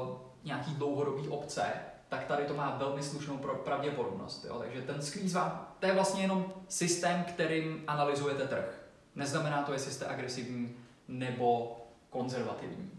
uh, 0.00 0.16
nějaký 0.44 0.74
dlouhodobý 0.74 1.28
obce, 1.28 1.62
tak 2.08 2.24
tady 2.24 2.44
to 2.44 2.54
má 2.54 2.76
velmi 2.76 3.02
slušnou 3.02 3.38
pravděpodobnost. 3.38 4.44
Jo? 4.44 4.58
Takže 4.58 4.82
ten 4.82 5.02
squeeze 5.02 5.38
vám, 5.38 5.74
to 5.78 5.86
je 5.86 5.92
vlastně 5.92 6.22
jenom 6.22 6.52
systém, 6.68 7.24
kterým 7.24 7.84
analyzujete 7.86 8.48
trh. 8.48 8.82
Neznamená 9.14 9.62
to, 9.62 9.72
jestli 9.72 9.92
jste 9.92 10.06
agresivní 10.06 10.76
nebo 11.08 11.76
konzervativní. 12.10 12.90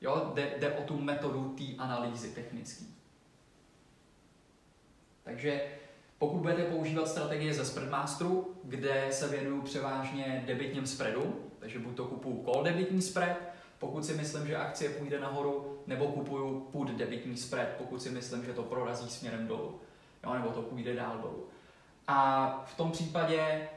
Jo? 0.00 0.30
Jde, 0.34 0.54
jde 0.58 0.72
o 0.72 0.82
tu 0.82 1.00
metodu 1.00 1.54
té 1.58 1.64
analýzy 1.78 2.30
technické. 2.30 2.84
Takže 5.24 5.60
pokud 6.18 6.38
budete 6.38 6.64
používat 6.64 7.08
strategie 7.08 7.54
ze 7.54 7.64
Spreadmasteru, 7.64 8.54
kde 8.64 9.08
se 9.10 9.28
věnuju 9.28 9.62
převážně 9.62 10.44
debitním 10.46 10.86
spreadu, 10.86 11.34
takže 11.58 11.78
buď 11.78 11.96
to 11.96 12.04
kupuju 12.04 12.44
call 12.44 12.64
debitní 12.64 13.02
spread, 13.02 13.36
pokud 13.78 14.04
si 14.04 14.12
myslím, 14.12 14.46
že 14.46 14.56
akcie 14.56 14.90
půjde 14.90 15.20
nahoru, 15.20 15.78
nebo 15.86 16.06
kupuju 16.06 16.60
put 16.60 16.90
debitní 16.90 17.36
spread, 17.36 17.68
pokud 17.78 18.02
si 18.02 18.10
myslím, 18.10 18.44
že 18.44 18.52
to 18.52 18.62
prorazí 18.62 19.10
směrem 19.10 19.46
dolů, 19.46 19.80
jo, 20.24 20.34
nebo 20.34 20.48
to 20.48 20.62
půjde 20.62 20.94
dál 20.94 21.18
dolů. 21.18 21.48
A 22.08 22.48
v 22.66 22.76
tom 22.76 22.90
případě 22.90 23.68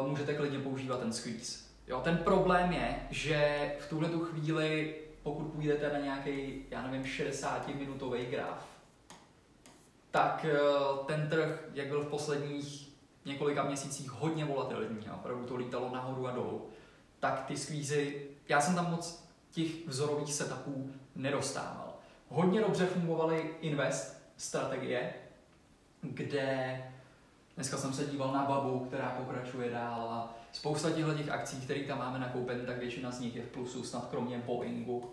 uh, 0.00 0.08
můžete 0.08 0.34
klidně 0.34 0.58
používat 0.58 1.00
ten 1.00 1.12
squeeze. 1.12 1.58
Jo, 1.86 2.00
ten 2.00 2.16
problém 2.16 2.72
je, 2.72 2.96
že 3.10 3.72
v 3.80 3.88
tuhle 3.88 4.08
tu 4.08 4.20
chvíli, 4.20 4.94
pokud 5.22 5.44
půjdete 5.44 5.92
na 5.92 5.98
nějaký, 5.98 6.64
já 6.70 6.82
nevím, 6.82 7.02
60-minutový 7.02 8.30
graf, 8.30 8.75
tak 10.16 10.46
uh, 10.48 11.06
ten 11.06 11.28
trh, 11.28 11.64
jak 11.74 11.88
byl 11.88 12.02
v 12.02 12.08
posledních 12.08 12.88
několika 13.24 13.64
měsících 13.64 14.10
hodně 14.10 14.44
volatilní, 14.44 15.10
opravdu 15.14 15.44
to 15.44 15.56
lítalo 15.56 15.90
nahoru 15.94 16.28
a 16.28 16.30
dolů, 16.30 16.68
tak 17.20 17.44
ty 17.44 17.56
skvízy, 17.56 18.28
já 18.48 18.60
jsem 18.60 18.74
tam 18.74 18.90
moc 18.90 19.24
těch 19.50 19.86
vzorových 19.86 20.34
setupů 20.34 20.90
nedostával. 21.14 21.94
Hodně 22.28 22.60
dobře 22.60 22.86
fungovaly 22.86 23.50
invest 23.60 24.22
strategie, 24.36 25.14
kde 26.02 26.82
dneska 27.54 27.76
jsem 27.76 27.92
se 27.92 28.04
díval 28.04 28.32
na 28.32 28.44
Babu, 28.44 28.80
která 28.80 29.08
pokračuje 29.08 29.70
dál 29.70 30.08
a 30.10 30.34
spousta 30.52 30.90
těchto 30.90 31.14
těch 31.14 31.28
akcí, 31.28 31.60
které 31.60 31.80
tam 31.80 31.98
máme 31.98 32.18
nakoupené, 32.18 32.64
tak 32.64 32.78
většina 32.78 33.10
z 33.10 33.20
nich 33.20 33.36
je 33.36 33.42
v 33.42 33.48
plusu, 33.48 33.84
snad 33.84 34.08
kromě 34.10 34.38
Boeingu, 34.38 35.10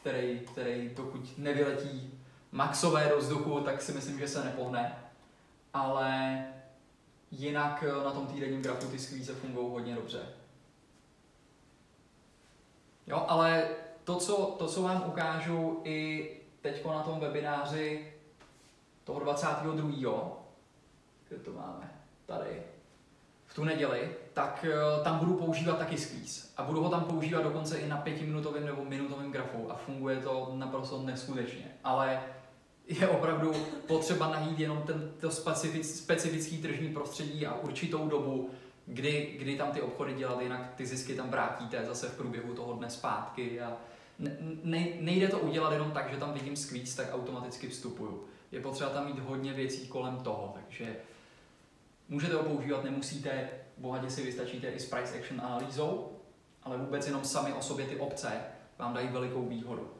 který, 0.00 0.40
který 0.40 0.90
dokud 0.96 1.38
nevyletí 1.38 2.17
maxové 2.52 3.08
do 3.08 3.18
vzduchu, 3.18 3.60
tak 3.60 3.82
si 3.82 3.92
myslím, 3.92 4.18
že 4.18 4.28
se 4.28 4.44
nepohne. 4.44 4.98
Ale 5.74 6.44
jinak 7.30 7.84
na 8.04 8.10
tom 8.10 8.26
týdenním 8.26 8.62
grafu 8.62 8.88
ty 8.88 8.98
skvíze 8.98 9.34
fungují 9.34 9.70
hodně 9.70 9.94
dobře. 9.94 10.18
Jo, 13.06 13.24
ale 13.28 13.68
to 14.04 14.16
co, 14.16 14.56
to, 14.58 14.66
co 14.66 14.82
vám 14.82 15.04
ukážu 15.06 15.80
i 15.84 16.30
teď 16.60 16.86
na 16.86 17.02
tom 17.02 17.20
webináři 17.20 18.12
toho 19.04 19.20
22. 19.20 20.38
Kde 21.28 21.38
to 21.38 21.52
máme? 21.52 21.90
Tady. 22.26 22.62
V 23.46 23.54
tu 23.54 23.64
neděli, 23.64 24.16
tak 24.32 24.64
uh, 24.68 25.04
tam 25.04 25.18
budu 25.18 25.34
používat 25.34 25.78
taky 25.78 25.98
squeeze. 25.98 26.48
A 26.56 26.62
budu 26.62 26.82
ho 26.82 26.90
tam 26.90 27.04
používat 27.04 27.42
dokonce 27.42 27.78
i 27.78 27.88
na 27.88 27.96
pětiminutovém 27.96 28.66
nebo 28.66 28.84
minutovém 28.84 29.32
grafu 29.32 29.70
a 29.70 29.74
funguje 29.74 30.16
to 30.16 30.50
naprosto 30.54 31.02
neskutečně. 31.02 31.72
Ale 31.84 32.22
je 32.88 33.08
opravdu 33.08 33.52
potřeba 33.86 34.30
najít 34.30 34.60
jenom 34.60 34.82
ten, 34.82 35.12
to 35.20 35.30
specific, 35.30 35.98
specifický 35.98 36.58
tržní 36.58 36.88
prostředí 36.88 37.46
a 37.46 37.54
určitou 37.54 38.08
dobu, 38.08 38.50
kdy, 38.86 39.36
kdy 39.38 39.56
tam 39.56 39.70
ty 39.70 39.80
obchody 39.80 40.14
dělat, 40.14 40.40
jinak 40.40 40.74
ty 40.76 40.86
zisky 40.86 41.14
tam 41.14 41.30
vrátíte 41.30 41.84
zase 41.86 42.08
v 42.08 42.16
průběhu 42.16 42.54
toho 42.54 42.72
dne 42.72 42.90
zpátky 42.90 43.60
a 43.60 43.76
ne, 44.64 44.86
nejde 45.00 45.28
to 45.28 45.38
udělat 45.38 45.72
jenom 45.72 45.90
tak, 45.90 46.10
že 46.10 46.16
tam 46.16 46.32
vidím 46.32 46.56
squeeze, 46.56 46.96
tak 46.96 47.14
automaticky 47.14 47.68
vstupuju. 47.68 48.24
Je 48.52 48.60
potřeba 48.60 48.90
tam 48.90 49.06
mít 49.06 49.18
hodně 49.18 49.52
věcí 49.52 49.88
kolem 49.88 50.16
toho, 50.16 50.54
takže 50.54 50.96
můžete 52.08 52.34
ho 52.34 52.42
používat, 52.42 52.84
nemusíte, 52.84 53.48
bohatě 53.76 54.10
si 54.10 54.22
vystačíte 54.22 54.68
i 54.68 54.80
s 54.80 54.86
price 54.86 55.18
action 55.18 55.40
analýzou, 55.40 56.12
ale 56.62 56.78
vůbec 56.78 57.06
jenom 57.06 57.24
sami 57.24 57.52
o 57.52 57.62
sobě 57.62 57.86
ty 57.86 57.96
obce 57.96 58.32
vám 58.78 58.94
dají 58.94 59.08
velikou 59.08 59.48
výhodu. 59.48 59.97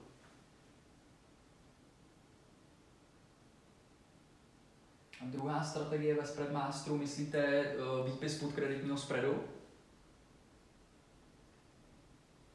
A 5.21 5.25
druhá 5.25 5.65
strategie 5.65 6.15
ve 6.15 6.27
Spreadmasteru, 6.27 6.99
myslíte 6.99 7.65
uh, 7.65 8.07
výpis 8.07 8.39
pod 8.39 8.53
kreditního 8.53 8.97
spreadu? 8.97 9.45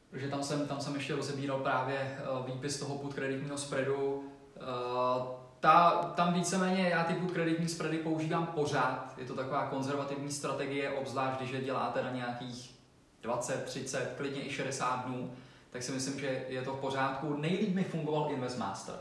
Protože 0.10 0.27
tam 0.27 0.43
jsem, 0.43 0.67
tam 0.67 0.82
jsem 0.82 0.96
ještě 0.96 1.15
rozebíral 1.15 1.60
právě 1.60 2.20
uh, 2.32 2.46
výpis 2.46 2.79
toho 2.79 2.98
podkreditního 2.98 3.58
spreadu. 3.58 4.15
Uh, 4.15 5.43
ta, 5.60 5.91
tam 6.15 6.34
víceméně 6.34 6.89
já 6.89 7.03
ty 7.03 7.13
podkreditní 7.13 7.67
spready 7.67 7.98
používám 7.98 8.46
pořád. 8.46 9.13
Je 9.17 9.25
to 9.25 9.36
taková 9.36 9.67
konzervativní 9.67 10.32
strategie, 10.32 10.89
obzvlášť 10.91 11.39
když 11.39 11.51
je 11.51 11.62
děláte 11.62 12.03
na 12.03 12.12
nějakých 12.12 12.75
20, 13.22 13.63
30, 13.65 14.13
klidně 14.17 14.46
i 14.46 14.51
60 14.51 15.05
dnů, 15.05 15.32
tak 15.70 15.84
si 15.84 15.91
myslím, 15.91 16.20
že 16.20 16.46
je 16.50 16.62
to 16.62 16.74
v 16.74 16.79
pořádku. 16.79 17.38
Nejlíp 17.38 17.75
mi 17.75 17.84
fungoval 17.84 18.32
InvestMaster. 18.32 18.96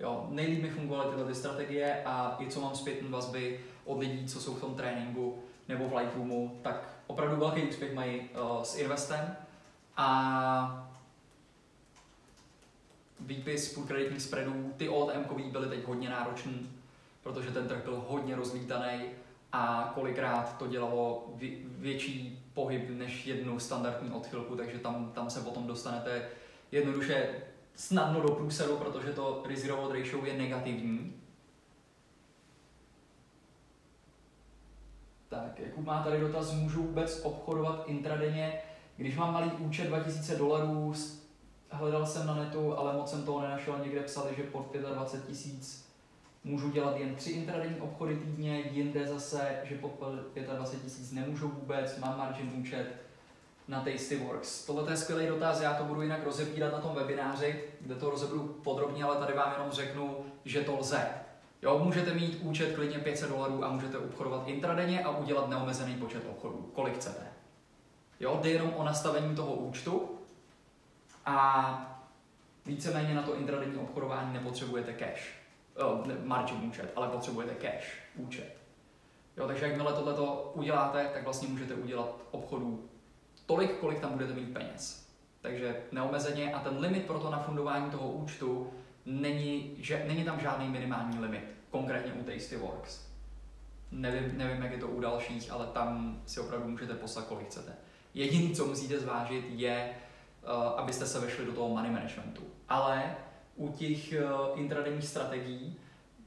Jo, 0.00 0.26
nejlíp 0.30 0.62
mi 0.62 0.70
fungovaly 0.70 1.10
tyhle 1.10 1.24
ty 1.24 1.34
strategie 1.34 2.02
a 2.04 2.36
i 2.38 2.46
co 2.46 2.60
mám 2.60 2.74
zpětné 2.74 3.08
vazby 3.08 3.60
od 3.84 3.98
lidí, 3.98 4.26
co 4.26 4.40
jsou 4.40 4.54
v 4.54 4.60
tom 4.60 4.74
tréninku 4.74 5.42
nebo 5.68 5.88
v 5.88 5.96
Lightroomu, 5.96 6.60
tak 6.62 6.88
opravdu 7.06 7.36
velký 7.36 7.62
úspěch 7.62 7.94
mají 7.94 8.20
uh, 8.20 8.62
s 8.62 8.76
Investem. 8.76 9.36
A 9.96 10.90
výpis 13.20 13.78
kreditních 13.86 14.22
spreadů, 14.22 14.72
ty 14.76 14.88
OLM 14.88 15.24
byly 15.50 15.68
teď 15.68 15.84
hodně 15.84 16.08
náročný, 16.08 16.70
protože 17.22 17.50
ten 17.50 17.68
trh 17.68 17.84
byl 17.84 18.04
hodně 18.08 18.36
rozlítaný 18.36 19.04
a 19.52 19.92
kolikrát 19.94 20.58
to 20.58 20.66
dělalo 20.66 21.34
větší 21.64 22.44
pohyb 22.54 22.90
než 22.90 23.26
jednu 23.26 23.58
standardní 23.58 24.10
odchylku, 24.10 24.56
takže 24.56 24.78
tam, 24.78 25.12
tam 25.14 25.30
se 25.30 25.40
potom 25.40 25.66
dostanete. 25.66 26.28
Jednoduše 26.72 27.28
snadno 27.74 28.20
do 28.20 28.28
průseru, 28.28 28.76
protože 28.76 29.12
to 29.12 29.42
risk 29.46 29.66
reward 29.66 29.94
ratio 29.94 30.24
je 30.24 30.38
negativní. 30.38 31.12
Tak, 35.28 35.60
Jakub 35.60 35.84
má 35.84 36.02
tady 36.02 36.20
dotaz, 36.20 36.52
můžu 36.52 36.82
vůbec 36.82 37.20
obchodovat 37.24 37.84
intradenně, 37.86 38.60
když 38.96 39.16
mám 39.16 39.32
malý 39.32 39.50
účet 39.50 39.86
2000 39.86 40.36
dolarů, 40.36 40.94
hledal 41.70 42.06
jsem 42.06 42.26
na 42.26 42.34
netu, 42.34 42.78
ale 42.78 42.96
moc 42.96 43.10
jsem 43.10 43.24
toho 43.24 43.40
nenašel, 43.40 43.78
někde 43.84 44.00
psali, 44.02 44.34
že 44.36 44.42
pod 44.42 44.72
25 44.72 45.26
tisíc 45.26 45.84
můžu 46.44 46.70
dělat 46.70 46.96
jen 46.96 47.14
tři 47.14 47.30
intradenní 47.30 47.80
obchody 47.80 48.16
týdně, 48.16 48.60
jinde 48.60 49.06
zase, 49.06 49.60
že 49.64 49.78
pod 49.78 50.02
25 50.34 50.82
tisíc 50.82 51.12
nemůžu 51.12 51.48
vůbec, 51.48 51.98
mám 51.98 52.18
margin 52.18 52.52
účet, 52.56 52.86
na 53.68 53.80
Tastyworks? 53.80 54.66
Tohle 54.66 54.92
je 54.92 54.96
skvělý 54.96 55.26
dotaz, 55.26 55.60
já 55.60 55.74
to 55.74 55.84
budu 55.84 56.02
jinak 56.02 56.24
rozebírat 56.24 56.72
na 56.72 56.80
tom 56.80 56.94
webináři, 56.94 57.64
kde 57.80 57.94
to 57.94 58.10
rozebudu 58.10 58.60
podrobně, 58.64 59.04
ale 59.04 59.16
tady 59.16 59.32
vám 59.32 59.52
jenom 59.52 59.70
řeknu, 59.72 60.24
že 60.44 60.60
to 60.60 60.76
lze. 60.76 61.06
Jo, 61.62 61.78
můžete 61.78 62.14
mít 62.14 62.38
účet 62.42 62.74
klidně 62.74 62.98
500 62.98 63.28
dolarů 63.28 63.64
a 63.64 63.68
můžete 63.68 63.98
obchodovat 63.98 64.48
intradenně 64.48 65.04
a 65.04 65.10
udělat 65.10 65.48
neomezený 65.48 65.94
počet 65.94 66.22
obchodů, 66.30 66.70
kolik 66.74 66.94
chcete. 66.94 67.26
Jo, 68.20 68.38
jde 68.42 68.50
jenom 68.50 68.72
o 68.76 68.84
nastavení 68.84 69.36
toho 69.36 69.54
účtu 69.54 70.18
a 71.26 72.00
víceméně 72.66 73.14
na 73.14 73.22
to 73.22 73.36
intradenní 73.36 73.76
obchodování 73.76 74.32
nepotřebujete 74.32 74.92
cash, 74.92 75.34
uh, 75.82 76.24
margin 76.24 76.68
účet, 76.68 76.92
ale 76.96 77.08
potřebujete 77.08 77.54
cash 77.54 77.84
účet. 78.16 78.56
Jo, 79.36 79.46
takže 79.46 79.66
jakmile 79.66 79.92
tohleto 79.92 80.52
uděláte, 80.54 81.10
tak 81.12 81.24
vlastně 81.24 81.48
můžete 81.48 81.74
udělat 81.74 82.16
obchodů 82.30 82.88
tolik, 83.46 83.78
kolik 83.78 84.00
tam 84.00 84.12
budete 84.12 84.32
mít 84.32 84.52
peněz. 84.52 85.08
Takže 85.40 85.76
neomezeně 85.92 86.54
a 86.54 86.60
ten 86.60 86.78
limit 86.78 87.06
pro 87.06 87.18
to 87.18 87.30
nafundování 87.30 87.90
toho 87.90 88.12
účtu 88.12 88.70
není, 89.06 89.76
že, 89.78 90.04
není 90.08 90.24
tam 90.24 90.40
žádný 90.40 90.68
minimální 90.68 91.18
limit, 91.18 91.44
konkrétně 91.70 92.12
u 92.12 92.24
Tastyworks. 92.24 93.06
Nevím, 93.90 94.38
nevím, 94.38 94.62
jak 94.62 94.72
je 94.72 94.78
to 94.78 94.88
u 94.88 95.00
dalších, 95.00 95.50
ale 95.50 95.66
tam 95.66 96.20
si 96.26 96.40
opravdu 96.40 96.68
můžete 96.68 96.94
poslat, 96.94 97.26
kolik 97.26 97.46
chcete. 97.46 97.72
Jediné, 98.14 98.54
co 98.54 98.66
musíte 98.66 99.00
zvážit, 99.00 99.44
je, 99.48 99.90
uh, 100.42 100.50
abyste 100.50 101.06
se 101.06 101.20
vešli 101.20 101.46
do 101.46 101.52
toho 101.52 101.68
money 101.68 101.90
managementu. 101.90 102.42
Ale 102.68 103.16
u 103.56 103.68
těch 103.68 104.12
uh, 104.12 104.60
intradenních 104.60 105.08
strategií, 105.08 105.76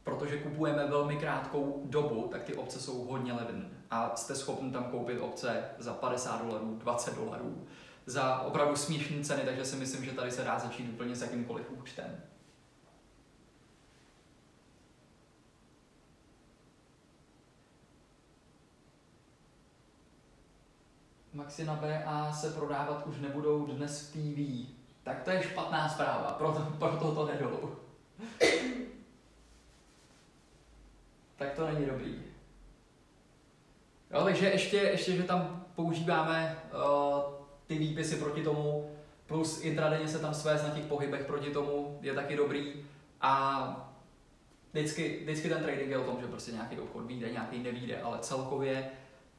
protože 0.04 0.38
kupujeme 0.38 0.88
velmi 0.88 1.16
krátkou 1.16 1.82
dobu, 1.86 2.28
tak 2.32 2.44
ty 2.44 2.54
opce 2.54 2.80
jsou 2.80 3.06
hodně 3.06 3.34
levné. 3.34 3.77
A 3.91 4.15
jste 4.15 4.36
schopni 4.36 4.72
tam 4.72 4.84
koupit 4.84 5.20
opce 5.20 5.63
za 5.79 5.94
50 5.94 6.46
dolarů, 6.46 6.75
20 6.75 7.15
dolarů, 7.15 7.67
za 8.06 8.39
opravdu 8.39 8.75
směšné 8.75 9.24
ceny, 9.24 9.41
takže 9.46 9.65
si 9.65 9.75
myslím, 9.75 10.06
že 10.06 10.12
tady 10.12 10.32
se 10.32 10.44
dá 10.44 10.60
začít 10.60 10.89
úplně 10.89 11.15
s 11.15 11.22
jakýmkoliv 11.22 11.72
účtem. 11.72 12.22
Maxi 21.34 21.65
na 21.65 21.75
BA 21.75 22.34
se 22.34 22.50
prodávat 22.50 23.08
už 23.08 23.20
nebudou 23.20 23.65
dnes 23.65 24.01
v 24.01 24.12
TV. 24.12 24.70
Tak 25.03 25.24
to 25.24 25.29
je 25.29 25.44
špatná 25.44 25.89
zpráva, 25.89 26.32
proto, 26.32 26.60
proto 26.79 27.15
to 27.15 27.25
nedolu. 27.25 27.75
tak 31.38 31.53
to 31.56 31.67
není 31.67 31.86
dobrý. 31.86 32.37
Jo, 34.14 34.24
takže 34.24 34.46
ještě, 34.46 34.78
ještě, 34.78 35.16
že 35.16 35.24
tam 35.24 35.66
používáme 35.76 36.58
uh, 36.74 37.22
ty 37.68 37.78
výpisy 37.78 38.16
proti 38.16 38.44
tomu, 38.44 38.92
plus 39.26 39.62
intradenně 39.64 40.08
se 40.08 40.20
tam 40.20 40.34
svést 40.34 40.64
na 40.64 40.70
těch 40.70 40.86
pohybech 40.86 41.26
proti 41.26 41.50
tomu, 41.50 42.00
je 42.02 42.14
taky 42.14 42.36
dobrý. 42.36 42.74
A 43.22 43.94
vždycky, 44.74 45.20
vždycky 45.24 45.50
ten 45.50 45.64
trading 45.64 45.90
je 45.90 45.98
o 45.98 46.12
tom, 46.12 46.22
že 46.22 46.28
prostě 46.28 46.52
nějaký 46.52 46.80
obchod 46.80 47.06
vyjde, 47.06 47.32
nějaký 47.32 47.60
nevíde, 47.60 48.02
ale 48.02 48.20
celkově 48.20 48.90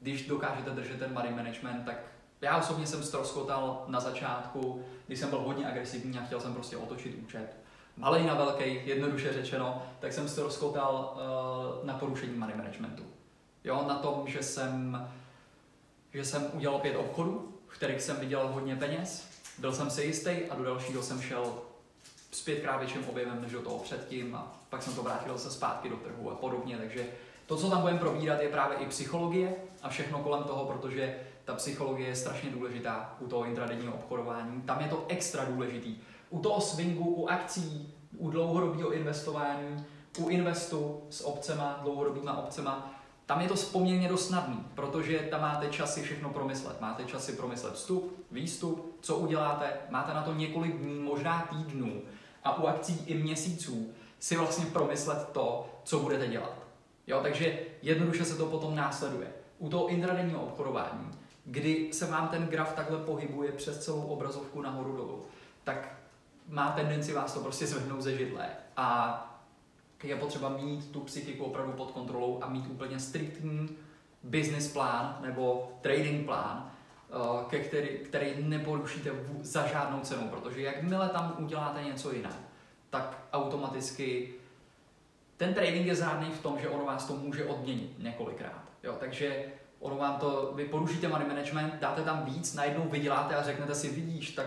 když 0.00 0.26
dokážete 0.26 0.70
držet 0.70 0.98
ten 0.98 1.14
money 1.14 1.32
management, 1.32 1.84
tak 1.84 1.96
já 2.40 2.58
osobně 2.58 2.86
jsem 2.86 3.02
stroskotal 3.02 3.84
na 3.86 4.00
začátku, 4.00 4.84
když 5.06 5.18
jsem 5.18 5.30
byl 5.30 5.38
hodně 5.38 5.66
agresivní 5.66 6.18
a 6.18 6.22
chtěl 6.22 6.40
jsem 6.40 6.54
prostě 6.54 6.76
otočit 6.76 7.18
účet. 7.24 7.56
Malej 7.96 8.26
na 8.26 8.34
velký, 8.34 8.80
jednoduše 8.84 9.32
řečeno, 9.32 9.82
tak 9.98 10.12
jsem 10.12 10.28
stroskotal 10.28 11.14
uh, 11.80 11.86
na 11.86 11.94
porušení 11.94 12.38
money 12.38 12.56
managementu. 12.56 13.02
Jo, 13.68 13.84
na 13.88 13.94
tom, 13.94 14.22
že 14.26 14.42
jsem, 14.42 15.08
že 16.14 16.24
jsem 16.24 16.50
udělal 16.52 16.78
pět 16.78 16.96
obchodů, 16.96 17.54
v 17.66 17.76
kterých 17.76 18.02
jsem 18.02 18.16
vydělal 18.16 18.48
hodně 18.48 18.76
peněz, 18.76 19.28
byl 19.58 19.72
jsem 19.72 19.90
si 19.90 20.02
jistý 20.02 20.30
a 20.50 20.54
do 20.54 20.64
dalšího 20.64 21.02
jsem 21.02 21.22
šel 21.22 21.54
s 22.32 22.42
pětkrát 22.42 22.78
větším 22.78 23.08
objemem 23.08 23.42
než 23.42 23.52
do 23.52 23.62
toho 23.62 23.78
předtím 23.78 24.34
a 24.34 24.56
pak 24.70 24.82
jsem 24.82 24.94
to 24.94 25.02
vrátil 25.02 25.38
se 25.38 25.50
zpátky 25.50 25.88
do 25.88 25.96
trhu 25.96 26.30
a 26.30 26.34
podobně, 26.34 26.78
takže 26.78 27.06
to, 27.46 27.56
co 27.56 27.70
tam 27.70 27.80
budeme 27.80 27.98
probírat, 27.98 28.40
je 28.40 28.48
právě 28.48 28.78
i 28.78 28.86
psychologie 28.86 29.54
a 29.82 29.88
všechno 29.88 30.18
kolem 30.18 30.44
toho, 30.44 30.64
protože 30.64 31.20
ta 31.44 31.54
psychologie 31.54 32.08
je 32.08 32.16
strašně 32.16 32.50
důležitá 32.50 33.16
u 33.20 33.26
toho 33.26 33.44
intradenního 33.44 33.94
obchodování. 33.94 34.62
Tam 34.62 34.80
je 34.80 34.88
to 34.88 35.04
extra 35.08 35.44
důležitý. 35.44 35.96
U 36.30 36.38
toho 36.38 36.60
swingu, 36.60 37.04
u 37.04 37.28
akcí, 37.28 37.94
u 38.16 38.30
dlouhodobého 38.30 38.92
investování, 38.92 39.86
u 40.18 40.28
investu 40.28 41.02
s 41.10 41.26
obcema, 41.26 41.80
dlouhodobýma 41.82 42.38
obcema, 42.38 42.97
tam 43.28 43.40
je 43.40 43.48
to 43.48 43.54
poměrně 43.72 44.08
dost 44.08 44.26
snadný, 44.26 44.66
protože 44.74 45.18
tam 45.18 45.40
máte 45.40 45.68
časy 45.68 46.02
všechno 46.02 46.30
promyslet. 46.30 46.80
Máte 46.80 47.04
časy 47.04 47.32
promyslet 47.32 47.74
vstup, 47.74 48.26
výstup, 48.30 48.96
co 49.00 49.16
uděláte, 49.16 49.72
máte 49.90 50.14
na 50.14 50.22
to 50.22 50.34
několik 50.34 50.76
dní, 50.76 51.00
možná 51.00 51.48
týdnů 51.50 52.02
a 52.44 52.62
u 52.62 52.66
akcí 52.66 53.02
i 53.06 53.14
měsíců 53.14 53.92
si 54.18 54.36
vlastně 54.36 54.66
promyslet 54.66 55.28
to, 55.32 55.70
co 55.84 55.98
budete 55.98 56.28
dělat. 56.28 56.52
Jo, 57.06 57.20
takže 57.22 57.58
jednoduše 57.82 58.24
se 58.24 58.36
to 58.36 58.46
potom 58.46 58.76
následuje. 58.76 59.32
U 59.58 59.68
toho 59.68 59.88
intradenního 59.88 60.42
obchodování, 60.42 61.10
kdy 61.44 61.90
se 61.92 62.06
vám 62.06 62.28
ten 62.28 62.46
graf 62.46 62.72
takhle 62.72 62.98
pohybuje 62.98 63.52
přes 63.52 63.84
celou 63.84 64.02
obrazovku 64.02 64.62
nahoru 64.62 64.96
dolů, 64.96 65.26
tak 65.64 65.98
má 66.48 66.70
tendenci 66.70 67.12
vás 67.12 67.32
to 67.32 67.40
prostě 67.40 67.66
zvednout 67.66 68.02
ze 68.02 68.16
židle. 68.16 68.46
A 68.76 69.24
je 70.04 70.16
potřeba 70.16 70.48
mít 70.48 70.90
tu 70.90 71.00
psychiku 71.00 71.44
opravdu 71.44 71.72
pod 71.72 71.90
kontrolou 71.90 72.38
a 72.42 72.48
mít 72.48 72.66
úplně 72.66 73.00
striktní 73.00 73.68
business 74.22 74.72
plán 74.72 75.18
nebo 75.20 75.72
trading 75.80 76.26
plán, 76.26 76.70
eh, 77.10 77.44
ke 77.50 77.58
který, 77.58 77.88
který 77.88 78.42
neporušíte 78.42 79.10
za 79.42 79.66
žádnou 79.66 80.00
cenu, 80.00 80.28
protože 80.28 80.62
jakmile 80.62 81.08
tam 81.08 81.34
uděláte 81.38 81.82
něco 81.82 82.12
jiného, 82.12 82.38
tak 82.90 83.28
automaticky 83.32 84.34
ten 85.36 85.54
trading 85.54 85.86
je 85.86 85.94
zrádný 85.94 86.30
v 86.30 86.42
tom, 86.42 86.58
že 86.60 86.68
ono 86.68 86.84
vás 86.84 87.04
to 87.04 87.16
může 87.16 87.44
odměnit 87.44 87.98
několikrát. 87.98 88.62
Jo, 88.82 88.96
takže 89.00 89.44
ono 89.80 89.96
vám 89.96 90.16
to, 90.16 90.52
vy 90.54 90.64
porušíte 90.64 91.08
money 91.08 91.28
management, 91.28 91.74
dáte 91.80 92.02
tam 92.02 92.24
víc, 92.24 92.54
najednou 92.54 92.88
vyděláte 92.88 93.34
a 93.34 93.42
řeknete 93.42 93.74
si, 93.74 93.88
vidíš, 93.88 94.30
tak 94.30 94.46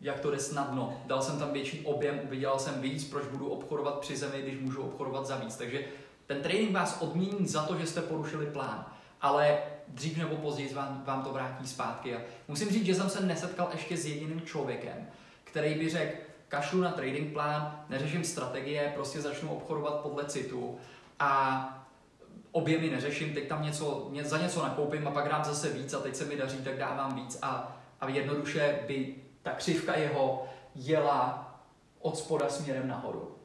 jak 0.00 0.20
to 0.20 0.30
jde 0.30 0.38
snadno. 0.38 1.00
Dal 1.06 1.22
jsem 1.22 1.38
tam 1.38 1.52
větší 1.52 1.80
objem, 1.84 2.20
vydělal 2.24 2.58
jsem 2.58 2.80
víc, 2.80 3.04
proč 3.04 3.24
budu 3.26 3.48
obchodovat 3.48 3.98
při 3.98 4.16
zemi, 4.16 4.42
když 4.42 4.60
můžu 4.60 4.82
obchodovat 4.82 5.26
za 5.26 5.36
víc. 5.36 5.56
Takže 5.56 5.84
ten 6.26 6.42
trading 6.42 6.72
vás 6.72 6.96
odmění 7.00 7.46
za 7.46 7.62
to, 7.62 7.78
že 7.78 7.86
jste 7.86 8.00
porušili 8.00 8.46
plán. 8.46 8.86
Ale 9.20 9.58
dřív 9.88 10.18
nebo 10.18 10.36
později 10.36 10.74
vám, 10.74 11.02
vám 11.06 11.22
to 11.22 11.32
vrátí 11.32 11.66
zpátky. 11.66 12.16
A 12.16 12.20
musím 12.48 12.70
říct, 12.70 12.86
že 12.86 12.94
jsem 12.94 13.10
se 13.10 13.20
nesetkal 13.20 13.68
ještě 13.72 13.96
s 13.96 14.06
jediným 14.06 14.40
člověkem, 14.40 15.06
který 15.44 15.74
by 15.74 15.88
řekl, 15.88 16.18
kašlu 16.48 16.80
na 16.80 16.90
trading 16.90 17.32
plán, 17.32 17.84
neřeším 17.88 18.24
strategie, 18.24 18.92
prostě 18.94 19.20
začnu 19.20 19.50
obchodovat 19.50 19.94
podle 19.94 20.24
citu 20.24 20.78
a 21.18 21.74
objemy 22.52 22.90
neřeším, 22.90 23.34
teď 23.34 23.48
tam 23.48 23.62
něco, 23.62 24.10
za 24.22 24.38
něco 24.38 24.62
nakoupím 24.62 25.08
a 25.08 25.10
pak 25.10 25.28
dám 25.28 25.44
zase 25.44 25.68
víc 25.68 25.94
a 25.94 26.00
teď 26.00 26.16
se 26.16 26.24
mi 26.24 26.36
daří, 26.36 26.58
tak 26.58 26.78
dávám 26.78 27.14
víc 27.14 27.38
a, 27.42 27.76
a 28.00 28.08
jednoduše 28.08 28.78
by 28.86 29.14
ta 29.42 29.50
křivka 29.50 29.96
jeho 29.96 30.46
jela 30.74 31.44
od 32.00 32.18
spoda 32.18 32.48
směrem 32.48 32.88
nahoru. 32.88 33.36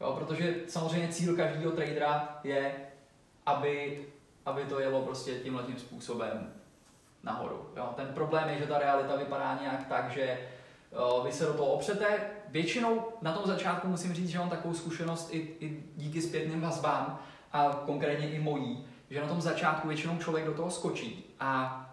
Jo, 0.00 0.12
protože 0.18 0.54
samozřejmě 0.68 1.08
cíl 1.08 1.36
každého 1.36 1.72
tradera 1.72 2.40
je, 2.44 2.74
aby, 3.46 4.06
aby 4.46 4.64
to 4.64 4.80
jelo 4.80 5.02
prostě 5.02 5.34
tímhle 5.34 5.62
tím 5.62 5.78
způsobem 5.78 6.52
nahoru. 7.22 7.70
Jo. 7.76 7.92
Ten 7.96 8.06
problém 8.06 8.48
je, 8.48 8.58
že 8.58 8.66
ta 8.66 8.78
realita 8.78 9.16
vypadá 9.16 9.58
nějak 9.60 9.88
tak, 9.88 10.10
že 10.10 10.48
vy 11.24 11.32
se 11.32 11.44
do 11.44 11.54
toho 11.54 11.72
opřete. 11.72 12.20
Většinou 12.48 13.08
na 13.22 13.32
tom 13.32 13.46
začátku 13.46 13.88
musím 13.88 14.14
říct, 14.14 14.28
že 14.28 14.38
mám 14.38 14.50
takovou 14.50 14.74
zkušenost 14.74 15.28
i, 15.34 15.38
i 15.60 15.84
díky 15.96 16.22
zpětným 16.22 16.60
vazbám 16.60 17.18
a 17.52 17.82
konkrétně 17.86 18.30
i 18.30 18.38
mojí, 18.38 18.86
že 19.10 19.20
na 19.20 19.28
tom 19.28 19.40
začátku 19.40 19.88
většinou 19.88 20.18
člověk 20.18 20.46
do 20.46 20.54
toho 20.54 20.70
skočí 20.70 21.24
a 21.40 21.89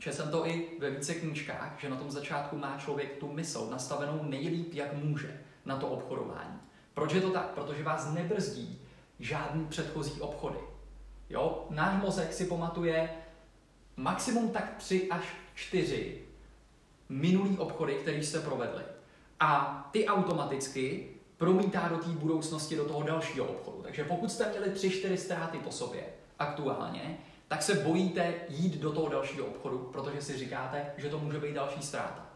Četl 0.00 0.16
jsem 0.16 0.30
to 0.30 0.46
i 0.46 0.68
ve 0.78 0.90
více 0.90 1.14
knížkách, 1.14 1.76
že 1.80 1.90
na 1.90 1.96
tom 1.96 2.10
začátku 2.10 2.56
má 2.56 2.76
člověk 2.78 3.16
tu 3.16 3.32
mysl 3.32 3.68
nastavenou 3.70 4.22
nejlíp, 4.22 4.74
jak 4.74 4.92
může 4.92 5.40
na 5.64 5.76
to 5.76 5.88
obchodování. 5.88 6.60
Proč 6.94 7.12
je 7.12 7.20
to 7.20 7.30
tak? 7.30 7.46
Protože 7.46 7.82
vás 7.82 8.12
nebrzdí 8.12 8.80
žádný 9.18 9.66
předchozí 9.66 10.20
obchody. 10.20 10.58
Jo? 11.30 11.66
Náš 11.70 12.02
mozek 12.02 12.32
si 12.32 12.46
pamatuje 12.46 13.10
maximum 13.96 14.50
tak 14.50 14.74
3 14.76 15.08
až 15.10 15.24
4 15.54 16.18
minulý 17.08 17.58
obchody, 17.58 17.94
které 17.94 18.18
jste 18.18 18.40
provedli. 18.40 18.82
A 19.40 19.88
ty 19.92 20.06
automaticky 20.06 21.08
promítá 21.36 21.88
do 21.88 21.96
té 21.96 22.08
budoucnosti, 22.08 22.76
do 22.76 22.84
toho 22.84 23.02
dalšího 23.02 23.46
obchodu. 23.46 23.82
Takže 23.82 24.04
pokud 24.04 24.32
jste 24.32 24.50
měli 24.50 24.70
3-4 24.70 25.14
ztráty 25.14 25.58
po 25.58 25.70
sobě 25.70 26.04
aktuálně, 26.38 27.18
tak 27.50 27.62
se 27.62 27.74
bojíte 27.74 28.34
jít 28.48 28.78
do 28.78 28.92
toho 28.92 29.08
dalšího 29.08 29.46
obchodu, 29.46 29.78
protože 29.78 30.22
si 30.22 30.38
říkáte, 30.38 30.92
že 30.96 31.08
to 31.08 31.18
může 31.18 31.38
být 31.38 31.54
další 31.54 31.82
ztráta. 31.82 32.26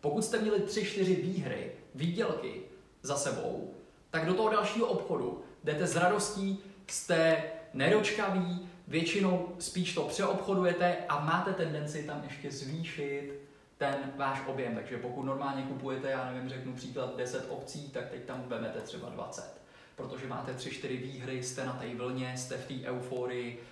Pokud 0.00 0.24
jste 0.24 0.38
měli 0.38 0.58
3-4 0.58 1.22
výhry, 1.22 1.72
výdělky 1.94 2.62
za 3.02 3.16
sebou, 3.16 3.74
tak 4.10 4.26
do 4.26 4.34
toho 4.34 4.48
dalšího 4.48 4.86
obchodu 4.86 5.44
jdete 5.64 5.86
s 5.86 5.96
radostí, 5.96 6.58
jste 6.86 7.42
nedočkaví, 7.74 8.68
většinou 8.88 9.48
spíš 9.58 9.94
to 9.94 10.02
přeobchodujete 10.02 10.96
a 11.08 11.24
máte 11.24 11.52
tendenci 11.52 12.02
tam 12.02 12.24
ještě 12.24 12.50
zvýšit 12.50 13.32
ten 13.78 13.96
váš 14.16 14.42
objem. 14.46 14.74
Takže 14.74 14.98
pokud 14.98 15.22
normálně 15.22 15.62
kupujete, 15.62 16.10
já 16.10 16.32
nevím, 16.32 16.48
řeknu 16.48 16.72
příklad 16.72 17.16
10 17.16 17.46
obcí, 17.48 17.90
tak 17.90 18.10
teď 18.10 18.24
tam 18.24 18.44
vezmete 18.46 18.80
třeba 18.80 19.08
20. 19.08 19.62
Protože 19.96 20.26
máte 20.26 20.52
3-4 20.52 20.88
výhry, 20.88 21.42
jste 21.42 21.64
na 21.64 21.72
té 21.72 21.94
vlně, 21.94 22.34
jste 22.36 22.56
v 22.56 22.66
té 22.66 22.88
euforii 22.88 23.62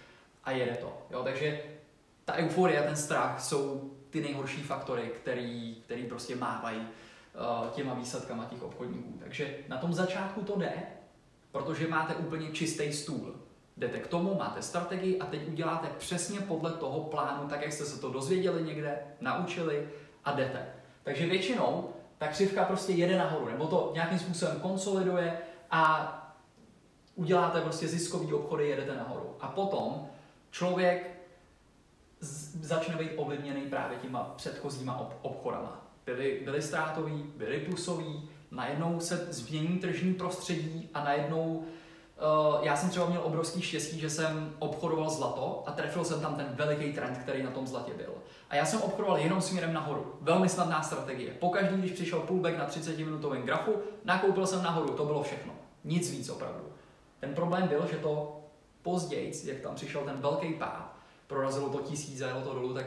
a 0.51 0.53
jede 0.53 0.77
to. 0.77 0.93
Jo, 1.11 1.23
takže 1.25 1.61
ta 2.25 2.35
euforie 2.35 2.81
a 2.81 2.87
ten 2.87 2.97
strach 2.97 3.41
jsou 3.41 3.91
ty 4.11 4.21
nejhorší 4.21 4.63
faktory, 4.63 5.03
který, 5.03 5.75
který 5.75 6.03
prostě 6.03 6.37
mávají 6.37 6.79
uh, 6.81 7.69
těma 7.69 7.95
výsledkama 7.95 8.45
těch 8.45 8.63
obchodníků. 8.63 9.19
Takže 9.19 9.57
na 9.69 9.77
tom 9.77 9.93
začátku 9.93 10.43
to 10.43 10.59
jde, 10.59 10.73
protože 11.53 11.89
máte 11.89 12.15
úplně 12.15 12.51
čistý 12.51 12.93
stůl. 12.93 13.35
Jdete 13.77 13.99
k 13.99 14.07
tomu, 14.07 14.35
máte 14.35 14.63
strategii 14.63 15.19
a 15.19 15.27
teď 15.27 15.49
uděláte 15.49 15.89
přesně 15.99 16.41
podle 16.41 16.71
toho 16.71 17.01
plánu, 17.01 17.49
tak 17.49 17.63
jak 17.63 17.73
jste 17.73 17.85
se 17.85 18.01
to 18.01 18.11
dozvěděli 18.11 18.63
někde, 18.63 18.99
naučili 19.21 19.89
a 20.25 20.33
jdete. 20.33 20.67
Takže 21.03 21.27
většinou 21.27 21.91
ta 22.19 22.29
křivka 22.29 22.65
prostě 22.65 22.93
jede 22.93 23.19
nahoru, 23.19 23.49
nebo 23.49 23.67
to 23.67 23.91
nějakým 23.95 24.19
způsobem 24.19 24.61
konsoliduje 24.61 25.39
a 25.71 26.17
uděláte 27.15 27.61
prostě 27.61 27.89
ziskový 27.89 28.33
obchody, 28.33 28.69
jedete 28.69 28.97
nahoru. 28.97 29.37
A 29.41 29.49
potom 29.49 30.09
člověk 30.51 31.11
začne 32.61 32.97
být 32.97 33.11
ovlivněný 33.17 33.61
právě 33.61 33.99
těma 33.99 34.25
předchozíma 34.37 34.99
ob- 34.99 35.19
obchodama. 35.23 35.87
Byli, 36.07 36.41
byli 36.45 36.63
ztrátoví, 36.63 37.25
byli 37.37 37.59
plusoví, 37.59 38.29
najednou 38.51 39.01
se 39.01 39.17
změní 39.17 39.79
tržní 39.79 40.15
prostředí 40.15 40.91
a 40.95 41.05
najednou 41.05 41.65
Uh, 42.21 42.65
já 42.65 42.77
jsem 42.77 42.91
třeba 42.91 43.07
měl 43.07 43.21
obrovský 43.25 43.63
štěstí, 43.63 44.01
že 44.01 44.11
jsem 44.11 44.55
obchodoval 44.59 45.11
zlato 45.11 45.63
a 45.67 45.73
trefil 45.73 46.05
jsem 46.05 46.21
tam 46.21 46.35
ten 46.35 46.47
veliký 46.55 46.93
trend, 46.93 47.19
který 47.19 47.43
na 47.43 47.51
tom 47.51 47.67
zlatě 47.67 47.93
byl. 47.95 48.15
A 48.51 48.57
já 48.57 48.65
jsem 48.65 48.83
obchodoval 48.83 49.19
jenom 49.19 49.41
směrem 49.41 49.73
nahoru. 49.73 50.15
Velmi 50.21 50.49
snadná 50.49 50.83
strategie. 50.83 51.31
Pokaždý, 51.31 51.77
když 51.77 51.93
přišel 51.93 52.21
pullback 52.21 52.59
na 52.59 52.69
30-minutovém 52.69 53.43
grafu, 53.43 53.75
nakoupil 54.05 54.47
jsem 54.47 54.63
nahoru, 54.63 54.89
to 54.89 55.05
bylo 55.05 55.23
všechno. 55.23 55.53
Nic 55.85 56.11
víc 56.11 56.29
opravdu. 56.29 56.65
Ten 57.21 57.35
problém 57.35 57.69
byl, 57.69 57.87
že 57.91 57.97
to 57.97 58.40
později, 58.83 59.33
jak 59.45 59.61
tam 59.61 59.75
přišel 59.75 60.05
ten 60.05 60.21
velký 60.21 60.55
pád, 60.55 60.97
prorazilo 61.27 61.69
to 61.69 61.79
tisíce, 61.79 62.25
jelo 62.25 62.41
to 62.41 62.55
dolů, 62.55 62.75
tak 62.75 62.87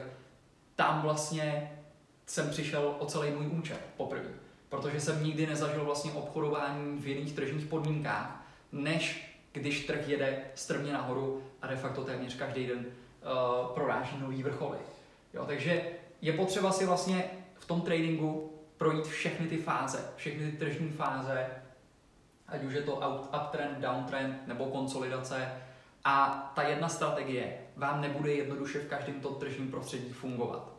tam 0.75 1.01
vlastně 1.01 1.71
jsem 2.25 2.49
přišel 2.49 2.95
o 2.99 3.05
celý 3.05 3.31
můj 3.31 3.47
účet 3.47 3.79
poprvé. 3.97 4.29
Protože 4.69 4.99
jsem 4.99 5.23
nikdy 5.23 5.47
nezažil 5.47 5.85
vlastně 5.85 6.11
obchodování 6.11 6.97
v 7.01 7.07
jiných 7.07 7.33
tržních 7.33 7.65
podmínkách, 7.65 8.45
než 8.71 9.33
když 9.51 9.85
trh 9.85 10.07
jede 10.07 10.43
strmě 10.55 10.93
nahoru 10.93 11.43
a 11.61 11.67
de 11.67 11.75
facto 11.75 12.03
téměř 12.03 12.35
každý 12.35 12.67
den 12.67 12.85
uh, 12.85 13.67
proráží 13.73 14.17
nový 14.19 14.43
vrcholy. 14.43 14.77
Jo, 15.33 15.45
takže 15.45 15.85
je 16.21 16.33
potřeba 16.33 16.71
si 16.71 16.85
vlastně 16.85 17.25
v 17.55 17.65
tom 17.65 17.81
tradingu 17.81 18.53
projít 18.77 19.05
všechny 19.05 19.47
ty 19.47 19.57
fáze, 19.57 20.05
všechny 20.15 20.51
ty 20.51 20.57
tržní 20.57 20.89
fáze, 20.89 21.47
ať 22.47 22.63
už 22.63 22.73
je 22.73 22.81
to 22.81 23.21
uptrend, 23.35 23.77
downtrend 23.77 24.47
nebo 24.47 24.65
konsolidace. 24.65 25.51
A 26.05 26.51
ta 26.55 26.61
jedna 26.61 26.89
strategie 26.89 27.57
vám 27.75 28.01
nebude 28.01 28.33
jednoduše 28.33 28.79
v 28.79 28.87
každém 28.87 29.21
tom 29.21 29.35
tržním 29.35 29.71
prostředí 29.71 30.13
fungovat. 30.13 30.73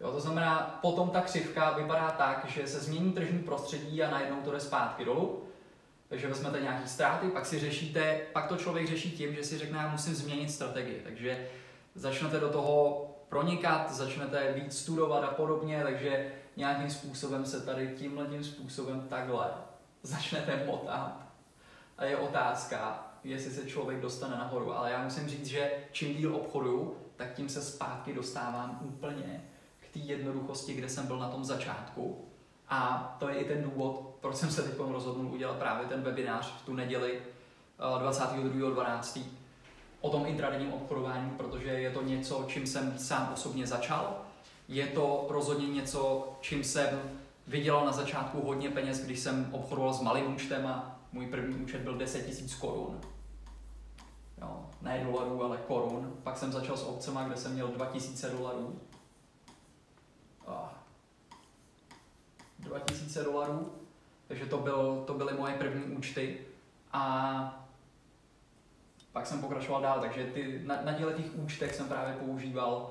Jo, 0.00 0.12
to 0.12 0.20
znamená, 0.20 0.78
potom 0.82 1.10
ta 1.10 1.20
křivka 1.20 1.70
vypadá 1.70 2.10
tak, 2.10 2.44
že 2.48 2.66
se 2.66 2.80
změní 2.80 3.12
tržní 3.12 3.38
prostředí 3.38 4.02
a 4.02 4.10
najednou 4.10 4.40
to 4.40 4.50
jde 4.50 4.60
zpátky 4.60 5.04
dolů. 5.04 5.44
Takže 6.08 6.28
vezmete 6.28 6.60
nějaké 6.60 6.88
ztráty, 6.88 7.28
pak 7.28 7.46
si 7.46 7.58
řešíte, 7.58 8.20
pak 8.32 8.46
to 8.46 8.56
člověk 8.56 8.88
řeší 8.88 9.12
tím, 9.12 9.34
že 9.34 9.44
si 9.44 9.58
řekne, 9.58 9.78
já 9.78 9.88
musím 9.88 10.14
změnit 10.14 10.50
strategii. 10.50 11.00
Takže 11.04 11.48
začnete 11.94 12.40
do 12.40 12.48
toho 12.48 13.04
pronikat, 13.28 13.92
začnete 13.92 14.52
víc 14.52 14.78
studovat 14.78 15.24
a 15.24 15.26
podobně, 15.26 15.80
takže 15.82 16.32
nějakým 16.56 16.90
způsobem 16.90 17.46
se 17.46 17.66
tady 17.66 17.94
tímhle 17.96 18.26
tím 18.26 18.44
způsobem 18.44 19.06
takhle 19.08 19.50
začnete 20.02 20.64
motat. 20.66 21.16
A 21.98 22.04
je 22.04 22.16
otázka, 22.16 23.07
jestli 23.24 23.50
se 23.50 23.66
člověk 23.66 24.00
dostane 24.00 24.36
nahoru. 24.36 24.72
Ale 24.72 24.90
já 24.90 25.04
musím 25.04 25.28
říct, 25.28 25.46
že 25.46 25.70
čím 25.92 26.14
díl 26.14 26.36
obchoduju, 26.36 26.96
tak 27.16 27.34
tím 27.34 27.48
se 27.48 27.62
zpátky 27.62 28.14
dostávám 28.14 28.78
úplně 28.82 29.44
k 29.80 29.92
té 29.92 29.98
jednoduchosti, 29.98 30.74
kde 30.74 30.88
jsem 30.88 31.06
byl 31.06 31.18
na 31.18 31.28
tom 31.28 31.44
začátku. 31.44 32.24
A 32.68 33.16
to 33.20 33.28
je 33.28 33.34
i 33.34 33.44
ten 33.44 33.62
důvod, 33.62 34.16
proč 34.20 34.36
jsem 34.36 34.50
se 34.50 34.62
teď 34.62 34.74
rozhodnul 34.78 35.32
udělat 35.32 35.56
právě 35.56 35.86
ten 35.86 36.02
webinář 36.02 36.54
v 36.62 36.66
tu 36.66 36.74
neděli 36.74 37.22
22.12. 37.78 39.20
Eh, 39.20 39.30
o 40.00 40.10
tom 40.10 40.26
intradenním 40.26 40.72
obchodování, 40.72 41.30
protože 41.30 41.68
je 41.68 41.90
to 41.90 42.02
něco, 42.02 42.44
čím 42.48 42.66
jsem 42.66 42.98
sám 42.98 43.30
osobně 43.34 43.66
začal. 43.66 44.16
Je 44.68 44.86
to 44.86 45.26
rozhodně 45.30 45.68
něco, 45.68 46.28
čím 46.40 46.64
jsem 46.64 47.00
vydělal 47.46 47.86
na 47.86 47.92
začátku 47.92 48.46
hodně 48.46 48.70
peněz, 48.70 49.04
když 49.04 49.18
jsem 49.18 49.48
obchodoval 49.52 49.94
s 49.94 50.00
malým 50.00 50.34
účtem 50.34 50.66
a 50.66 50.97
můj 51.12 51.26
první 51.26 51.54
účet 51.54 51.80
byl 51.80 51.98
10 51.98 52.40
000 52.40 52.48
korun. 52.60 53.00
Jo, 54.40 54.70
ne 54.82 55.04
dolarů, 55.04 55.44
ale 55.44 55.56
korun. 55.56 56.16
Pak 56.22 56.36
jsem 56.36 56.52
začal 56.52 56.76
s 56.76 56.86
obcema, 56.86 57.24
kde 57.24 57.36
jsem 57.36 57.52
měl 57.52 57.68
2000 57.68 58.30
dolarů. 58.30 58.80
2000 62.68 63.24
dolarů, 63.24 63.72
takže 64.28 64.46
to, 64.46 64.58
byl, 64.58 65.04
to 65.06 65.14
byly 65.14 65.32
moje 65.32 65.54
první 65.54 65.96
účty. 65.96 66.38
A 66.92 67.64
pak 69.12 69.26
jsem 69.26 69.40
pokračoval 69.40 69.82
dál, 69.82 70.00
takže 70.00 70.24
ty, 70.24 70.62
na, 70.66 70.82
na 70.82 70.92
těch 70.92 71.34
účtech 71.34 71.74
jsem 71.74 71.88
právě 71.88 72.14
používal 72.14 72.90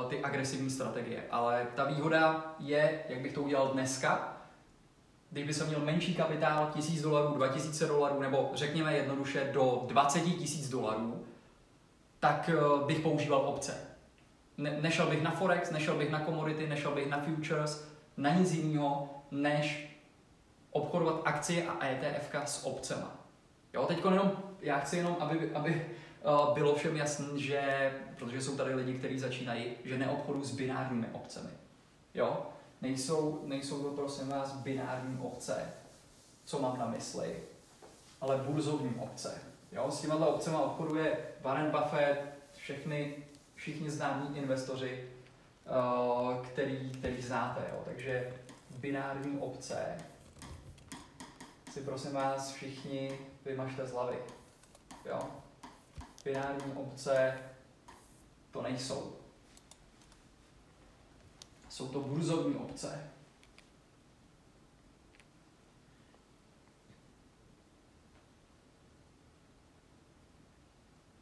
uh, 0.00 0.08
ty 0.08 0.22
agresivní 0.22 0.70
strategie. 0.70 1.24
Ale 1.30 1.66
ta 1.74 1.84
výhoda 1.84 2.54
je, 2.58 3.04
jak 3.08 3.20
bych 3.20 3.32
to 3.32 3.42
udělal 3.42 3.68
dneska, 3.68 4.36
když 5.30 5.44
by 5.44 5.54
jsem 5.54 5.66
měl 5.66 5.80
menší 5.80 6.14
kapitál, 6.14 6.70
1000 6.74 7.02
dolarů, 7.02 7.34
2000 7.34 7.86
dolarů, 7.86 8.20
nebo 8.20 8.50
řekněme 8.54 8.96
jednoduše 8.96 9.50
do 9.52 9.84
20 9.86 10.26
000 10.26 10.36
dolarů, 10.70 11.24
tak 12.20 12.50
uh, 12.54 12.86
bych 12.86 13.00
používal 13.00 13.40
opce. 13.40 13.74
Ne, 14.58 14.78
nešel 14.80 15.06
bych 15.06 15.22
na 15.22 15.30
Forex, 15.30 15.70
nešel 15.70 15.94
bych 15.96 16.10
na 16.10 16.24
commodity, 16.24 16.66
nešel 16.66 16.94
bych 16.94 17.08
na 17.08 17.20
futures, 17.20 17.88
na 18.16 18.34
nic 18.34 18.52
jiného, 18.52 19.08
než 19.30 19.96
obchodovat 20.70 21.20
akcie 21.24 21.66
a 21.66 21.86
ETF 21.86 22.34
s 22.44 22.66
opcema. 22.66 23.16
Jo, 23.74 23.86
teď 23.86 23.98
jenom, 24.10 24.32
já 24.60 24.78
chci 24.78 24.96
jenom, 24.96 25.16
aby, 25.20 25.50
aby 25.54 25.86
uh, 26.24 26.54
bylo 26.54 26.74
všem 26.74 26.96
jasné, 26.96 27.38
že, 27.38 27.92
protože 28.16 28.40
jsou 28.40 28.56
tady 28.56 28.74
lidi, 28.74 28.94
kteří 28.94 29.18
začínají, 29.18 29.64
že 29.84 29.98
neobchodují 29.98 30.44
s 30.44 30.54
binárními 30.54 31.06
opcemi. 31.12 31.50
Jo? 32.14 32.46
Nejsou, 32.80 33.40
nejsou 33.44 33.82
to 33.82 33.90
prosím 33.90 34.28
vás 34.28 34.52
binární 34.52 35.18
obce, 35.20 35.72
co 36.44 36.58
mám 36.58 36.78
na 36.78 36.86
mysli, 36.86 37.42
ale 38.20 38.38
burzovní 38.38 38.94
obce. 38.94 39.40
Jo? 39.72 39.90
S 39.90 40.00
těma 40.00 40.26
obcema 40.26 40.60
obchoduje 40.60 41.18
Warren 41.40 41.70
Buffett, 41.70 42.20
všechny, 42.56 43.16
všichni 43.54 43.90
známí 43.90 44.36
investoři, 44.36 45.10
uh, 45.66 46.46
který, 46.46 46.90
který 46.90 47.22
znáte. 47.22 47.60
Jo? 47.72 47.82
Takže 47.84 48.34
binární 48.78 49.38
obce 49.38 49.98
si 51.72 51.80
prosím 51.80 52.12
vás 52.12 52.52
všichni 52.52 53.18
vymažte 53.44 53.86
z 53.86 53.92
hlavy. 53.92 54.16
Jo? 55.04 55.20
Binární 56.24 56.72
obce 56.72 57.38
to 58.50 58.62
nejsou. 58.62 59.16
Jsou 61.78 61.88
to 61.88 62.00
burzovní 62.00 62.54
obce. 62.54 63.10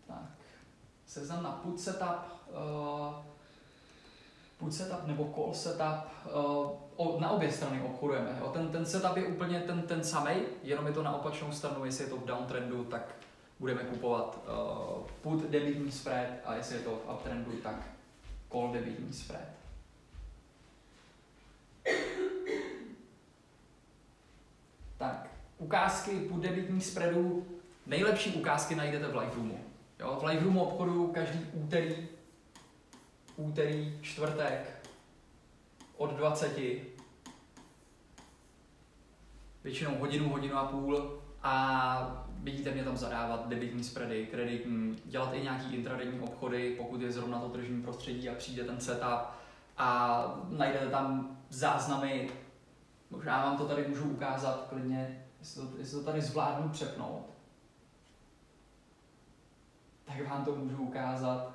Tak. 0.06 0.16
Seznam 1.06 1.42
na 1.42 1.50
put 1.52 1.80
setup, 1.80 2.06
uh, 2.48 3.14
put 4.58 4.74
setup 4.74 5.06
nebo 5.06 5.32
call 5.34 5.54
setup, 5.54 5.84
uh, 6.98 7.20
na 7.20 7.30
obě 7.30 7.52
strany 7.52 7.82
obchodujeme. 7.82 8.36
Jo? 8.40 8.50
Ten, 8.52 8.68
ten 8.68 8.86
setup 8.86 9.16
je 9.16 9.26
úplně 9.26 9.60
ten, 9.60 9.82
ten 9.82 10.04
samý, 10.04 10.34
jenom 10.62 10.86
je 10.86 10.92
to 10.92 11.02
na 11.02 11.16
opačnou 11.16 11.52
stranu, 11.52 11.84
jestli 11.84 12.04
je 12.04 12.10
to 12.10 12.16
v 12.16 12.26
downtrendu, 12.26 12.84
tak 12.84 13.14
budeme 13.58 13.84
kupovat 13.84 14.38
uh, 14.46 15.06
put 15.22 15.42
debitní 15.50 15.92
spread 15.92 16.28
a 16.44 16.54
jestli 16.54 16.76
je 16.76 16.82
to 16.82 16.90
v 16.90 17.12
uptrendu, 17.14 17.52
tak 17.62 17.76
call 18.52 18.72
debitní 18.72 19.12
spread. 19.12 19.56
Tak, 24.98 25.28
ukázky 25.66 26.10
put 26.10 26.40
debitních 26.40 26.86
spreadů, 26.86 27.46
nejlepší 27.86 28.30
ukázky 28.32 28.74
najdete 28.74 29.08
v 29.08 29.16
Lightroomu. 29.16 29.60
Jo, 30.00 30.18
v 30.20 30.24
Lightroomu 30.24 30.64
obchodu 30.64 31.06
každý 31.14 31.40
úterý, 31.52 32.08
úterý, 33.36 33.98
čtvrtek 34.02 34.88
od 35.96 36.10
20, 36.10 36.58
většinou 39.64 39.94
hodinu, 39.98 40.28
hodinu 40.28 40.56
a 40.56 40.64
půl 40.64 41.20
a 41.42 42.26
vidíte 42.30 42.70
mě 42.70 42.84
tam 42.84 42.96
zadávat 42.96 43.48
debitní 43.48 43.84
spready, 43.84 44.26
kreditní, 44.26 44.96
dělat 45.04 45.34
i 45.34 45.42
nějaký 45.42 45.74
intradenní 45.74 46.20
obchody, 46.20 46.74
pokud 46.78 47.00
je 47.00 47.12
zrovna 47.12 47.40
to 47.40 47.48
tržní 47.48 47.82
prostředí 47.82 48.28
a 48.28 48.34
přijde 48.34 48.64
ten 48.64 48.80
setup 48.80 49.20
a 49.78 50.40
najdete 50.48 50.86
tam 50.86 51.38
záznamy, 51.48 52.30
možná 53.10 53.44
vám 53.44 53.56
to 53.56 53.68
tady 53.68 53.88
můžu 53.88 54.04
ukázat 54.04 54.66
klidně, 54.68 55.25
jestli 55.38 55.68
to, 55.68 55.78
jestli 55.78 55.98
to 55.98 56.04
tady 56.04 56.22
zvládnu 56.22 56.68
přepnout, 56.68 57.26
tak 60.04 60.28
vám 60.28 60.44
to 60.44 60.56
můžu 60.56 60.82
ukázat, 60.82 61.52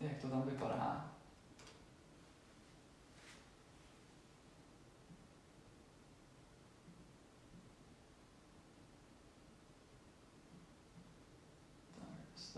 jak 0.00 0.18
to 0.20 0.28
tam 0.28 0.42
vypadá. 0.42 1.10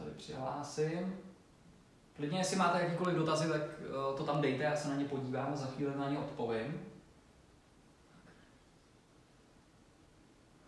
tady 0.03 0.11
přihlásím. 0.17 1.19
Klidně, 2.17 2.39
jestli 2.39 2.57
máte 2.57 2.81
jakýkoliv 2.81 3.17
dotazy, 3.17 3.49
tak 3.49 3.63
eh, 3.63 4.17
to 4.17 4.25
tam 4.25 4.41
dejte, 4.41 4.63
já 4.63 4.77
se 4.77 4.89
na 4.89 4.95
ně 4.95 5.05
podívám 5.05 5.53
a 5.53 5.57
za 5.57 5.67
chvíli 5.67 5.97
na 5.97 6.11
ně 6.11 6.19
odpovím. 6.19 6.92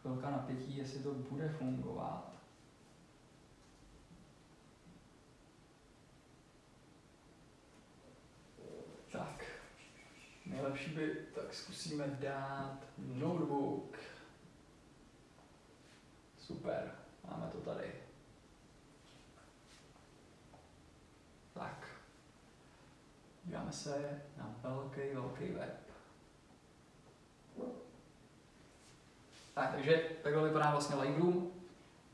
Chvilka 0.05 0.31
napětí, 0.31 0.77
jestli 0.77 1.03
to 1.03 1.14
bude 1.14 1.49
fungovat. 1.49 2.33
Tak, 9.12 9.45
nejlepší 10.47 10.90
by, 10.90 11.27
tak 11.35 11.55
zkusíme 11.55 12.07
dát 12.21 12.79
notebook. 12.99 13.99
Super, 16.38 16.95
máme 17.29 17.47
to 17.53 17.61
tady. 17.61 17.93
Tak. 21.55 21.87
Díváme 23.45 23.73
se 23.73 24.23
na 24.37 24.55
velký, 24.62 25.01
velký 25.14 25.49
web. 25.53 25.84
Tak, 29.55 29.71
takže 29.75 30.03
takhle 30.23 30.49
vypadá 30.49 30.71
vlastně 30.71 30.97
Lightroom. 30.97 31.51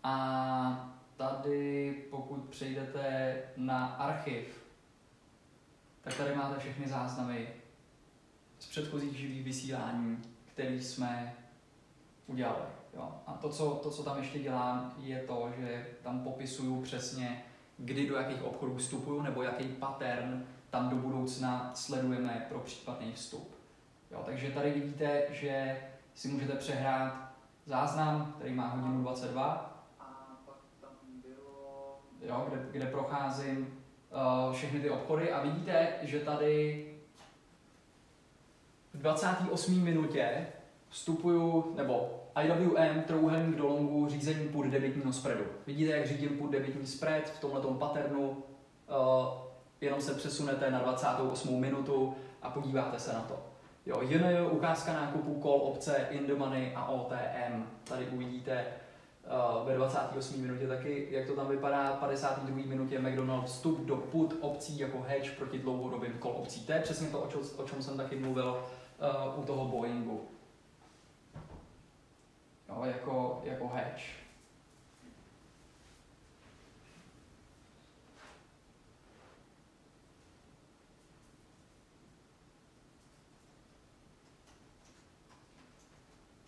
A 0.03 0.95
tady, 1.17 1.93
pokud 2.11 2.49
přejdete 2.49 3.35
na 3.57 3.87
archiv, 3.87 4.65
tak 6.01 6.17
tady 6.17 6.35
máte 6.35 6.61
všechny 6.61 6.89
záznamy 6.89 7.49
z 8.59 8.67
předchozích 8.67 9.19
živých 9.19 9.45
vysílání, 9.45 10.23
které 10.45 10.75
jsme 10.75 11.35
udělali. 12.27 12.65
Jo. 12.95 13.15
A 13.27 13.33
to 13.33 13.51
co, 13.51 13.71
to, 13.83 13.91
co 13.91 14.03
tam 14.03 14.19
ještě 14.19 14.39
dělám, 14.39 14.95
je 14.99 15.19
to, 15.19 15.53
že 15.59 15.87
tam 16.03 16.21
popisuju 16.21 16.83
přesně, 16.83 17.45
kdy 17.79 18.09
do 18.09 18.17
jakých 18.17 18.43
obchodů 18.43 18.77
vstupuju, 18.77 19.23
nebo 19.23 19.43
jaký 19.43 19.65
pattern 19.65 20.47
tam 20.71 20.89
do 20.89 20.97
budoucna 20.97 21.73
sledujeme 21.75 22.47
pro 22.49 22.59
případný 22.59 23.13
vstup. 23.13 23.55
Jo, 24.11 24.23
takže 24.27 24.51
tady 24.51 24.71
vidíte, 24.71 25.23
že 25.31 25.81
si 26.21 26.29
můžete 26.29 26.53
přehrát 26.53 27.33
záznam, 27.67 28.35
který 28.39 28.55
má 28.55 28.69
hodinu 28.69 29.03
22. 29.03 29.43
A 30.01 30.05
pak 30.47 30.57
tam 30.81 30.91
bylo... 31.27 32.01
Jo, 32.23 32.47
kde, 32.49 32.67
kde 32.71 32.87
procházím 32.87 33.59
uh, 34.49 34.55
všechny 34.55 34.81
ty 34.81 34.91
obchody 34.91 35.33
a 35.33 35.43
vidíte, 35.43 35.89
že 36.03 36.21
tady 36.21 36.87
v 38.95 38.99
28. 39.03 39.83
minutě 39.83 40.47
vstupuju, 40.89 41.75
nebo 41.77 42.25
IWM, 42.43 43.03
trouhelník 43.03 43.57
do 43.57 43.67
longu, 43.67 44.09
řízení 44.09 44.49
put 44.49 44.67
debitního 44.67 45.13
spreadu. 45.13 45.45
Vidíte, 45.67 45.93
jak 45.93 46.07
řídím 46.07 46.39
put 46.39 46.51
debitní 46.51 46.87
spread 46.87 47.31
v 47.31 47.41
tomto 47.41 47.75
patternu, 47.75 48.29
uh, 48.31 48.37
jenom 49.81 50.01
se 50.01 50.15
přesunete 50.15 50.71
na 50.71 50.79
28. 50.79 51.61
minutu 51.61 52.15
a 52.43 52.51
podíváte 52.51 52.99
se 52.99 53.13
na 53.13 53.21
to. 53.21 53.50
Jo, 53.87 54.03
JNJ, 54.03 54.41
ukázka 54.51 54.93
nákupu, 54.93 55.41
call 55.43 55.53
opce, 55.53 56.07
in 56.11 56.27
the 56.27 56.35
money 56.35 56.73
a 56.77 56.89
OTM. 56.89 57.65
Tady 57.85 58.07
uvidíte 58.07 58.65
uh, 59.61 59.69
ve 59.69 59.75
28. 59.75 60.41
minutě 60.41 60.67
taky, 60.67 61.09
jak 61.11 61.27
to 61.27 61.37
tam 61.37 61.49
vypadá. 61.49 61.93
52. 61.93 62.57
minutě 62.67 62.99
McDonald's 62.99 63.53
vstup 63.53 63.87
do 63.87 63.97
put 63.97 64.37
opcí 64.41 64.79
jako 64.79 65.01
hedge 65.09 65.31
proti 65.31 65.59
dlouhodobým 65.59 66.19
call 66.23 66.35
opcí. 66.37 66.67
To 66.67 66.73
je 66.73 66.81
přesně 66.81 67.09
to, 67.09 67.23
o 67.23 67.27
čem, 67.27 67.41
o 67.57 67.65
čem 67.65 67.83
jsem 67.83 67.97
taky 67.97 68.17
mluvil 68.17 68.65
uh, 69.35 69.41
u 69.41 69.43
toho 69.43 69.65
Boeingu 69.65 70.29
jo, 72.71 72.85
jako, 72.85 73.43
jako 73.45 73.69
hedge. 73.69 74.03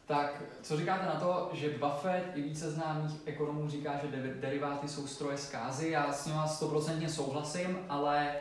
Tak 0.07 0.43
co 0.63 0.77
říkáte 0.77 1.07
na 1.07 1.21
to, 1.21 1.51
že 1.53 1.71
Buffett 1.71 2.37
i 2.37 2.43
více 2.43 2.71
známých 2.71 3.13
ekonomů 3.25 3.69
říká, 3.69 3.93
že 4.03 4.35
deriváty 4.41 4.89
jsou 4.89 5.07
stroje 5.07 5.39
zkázy? 5.39 5.91
Já 5.91 6.13
s 6.13 6.27
ním 6.27 6.35
stoprocentně 6.47 7.09
souhlasím, 7.09 7.79
ale 7.89 8.35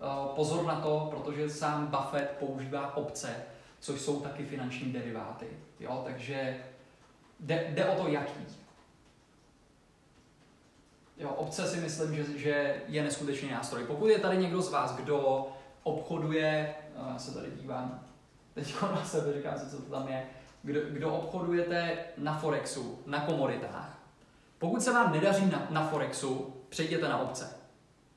uh, 0.00 0.34
pozor 0.34 0.64
na 0.64 0.80
to, 0.80 1.08
protože 1.10 1.50
sám 1.50 1.86
Buffett 1.86 2.30
používá 2.38 2.96
opce, 2.96 3.36
což 3.80 4.00
jsou 4.00 4.20
taky 4.20 4.46
finanční 4.46 4.92
deriváty. 4.92 5.46
Jo? 5.80 6.02
Takže 6.04 6.58
Jde, 7.40 7.66
jde 7.68 7.84
o 7.84 8.02
to, 8.02 8.08
jaký. 8.08 8.46
Jo, 11.16 11.28
obce 11.28 11.66
si 11.66 11.76
myslím, 11.76 12.14
že, 12.14 12.38
že 12.38 12.82
je 12.86 13.02
neskutečný 13.02 13.50
nástroj. 13.50 13.84
Pokud 13.84 14.06
je 14.06 14.18
tady 14.18 14.36
někdo 14.36 14.62
z 14.62 14.70
vás, 14.70 14.96
kdo 14.96 15.48
obchoduje, 15.82 16.74
já 17.12 17.18
se 17.18 17.34
tady 17.34 17.50
dívám, 17.50 18.04
teď 18.54 18.74
na 18.82 19.04
sebe 19.04 19.32
říkám 19.32 19.58
si, 19.58 19.70
co 19.70 19.82
to 19.82 19.90
tam 19.90 20.08
je, 20.08 20.26
kdo, 20.62 20.80
kdo 20.90 21.14
obchodujete 21.14 21.98
na 22.18 22.38
Forexu, 22.38 22.98
na 23.06 23.20
komoditách, 23.20 23.98
pokud 24.58 24.82
se 24.82 24.92
vám 24.92 25.12
nedaří 25.12 25.46
na, 25.46 25.66
na 25.70 25.88
Forexu, 25.88 26.54
přejděte 26.68 27.08
na 27.08 27.18
obce. 27.18 27.58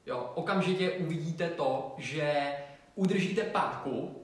Jo, 0.06 0.32
okamžitě 0.36 0.91
uvidíte 0.91 1.49
to, 1.49 1.95
že 1.97 2.54
udržíte 2.95 3.43
páku 3.43 4.21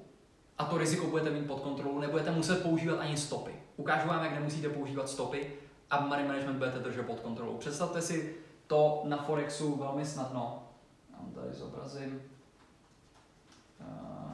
a 0.57 0.65
to 0.65 0.77
riziko 0.77 1.07
budete 1.07 1.29
mít 1.29 1.47
pod 1.47 1.59
kontrolou, 1.59 1.99
nebudete 1.99 2.31
muset 2.31 2.63
používat 2.63 2.99
ani 2.99 3.17
stopy. 3.17 3.51
Ukážu 3.75 4.07
vám, 4.07 4.23
jak 4.23 4.33
nemusíte 4.33 4.69
používat 4.69 5.09
stopy 5.09 5.53
a 5.89 6.01
money 6.01 6.27
management 6.27 6.57
budete 6.57 6.79
držet 6.79 7.05
pod 7.05 7.19
kontrolou. 7.19 7.57
Představte 7.57 8.01
si 8.01 8.35
to 8.67 9.01
na 9.05 9.17
Forexu 9.17 9.75
velmi 9.75 10.05
snadno. 10.05 10.63
Já 11.11 11.17
vám 11.17 11.31
tady 11.31 11.53
zobrazím 11.53 12.21
uh, 13.79 14.31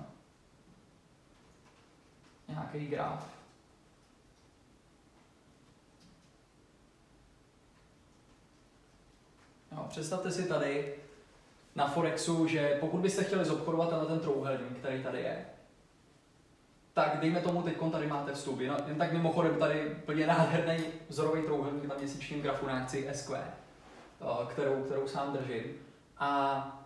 nějaký 2.47 2.87
graf. 2.87 3.33
Jo, 9.71 9.82
představte 9.93 10.31
si 10.31 10.43
tady 10.47 10.95
na 11.75 11.87
Forexu, 11.87 12.47
že 12.47 12.77
pokud 12.79 13.01
byste 13.01 13.23
chtěli 13.23 13.45
zobchodovat 13.45 13.89
tenhle 13.89 14.07
ten 14.07 14.19
trouhelník, 14.19 14.77
který 14.77 15.03
tady 15.03 15.21
je, 15.21 15.45
tak 16.93 17.19
dejme 17.19 17.41
tomu, 17.41 17.61
teď 17.61 17.77
tady 17.91 18.07
máte 18.07 18.33
vstup. 18.33 18.59
Jen, 18.59 18.75
jen 18.87 18.97
tak 18.97 19.13
mimochodem 19.13 19.55
tady 19.55 19.95
plně 20.05 20.27
nádherný 20.27 20.77
vzorový 21.09 21.41
trouhelník 21.41 21.85
na 21.85 21.95
měsíčním 21.95 22.41
grafu 22.41 22.67
na 22.67 22.73
akci 22.73 23.09
SQ, 23.13 23.37
eh, 23.37 24.45
kterou, 24.49 24.83
kterou 24.83 25.07
sám 25.07 25.33
držím. 25.33 25.63
A 26.17 26.85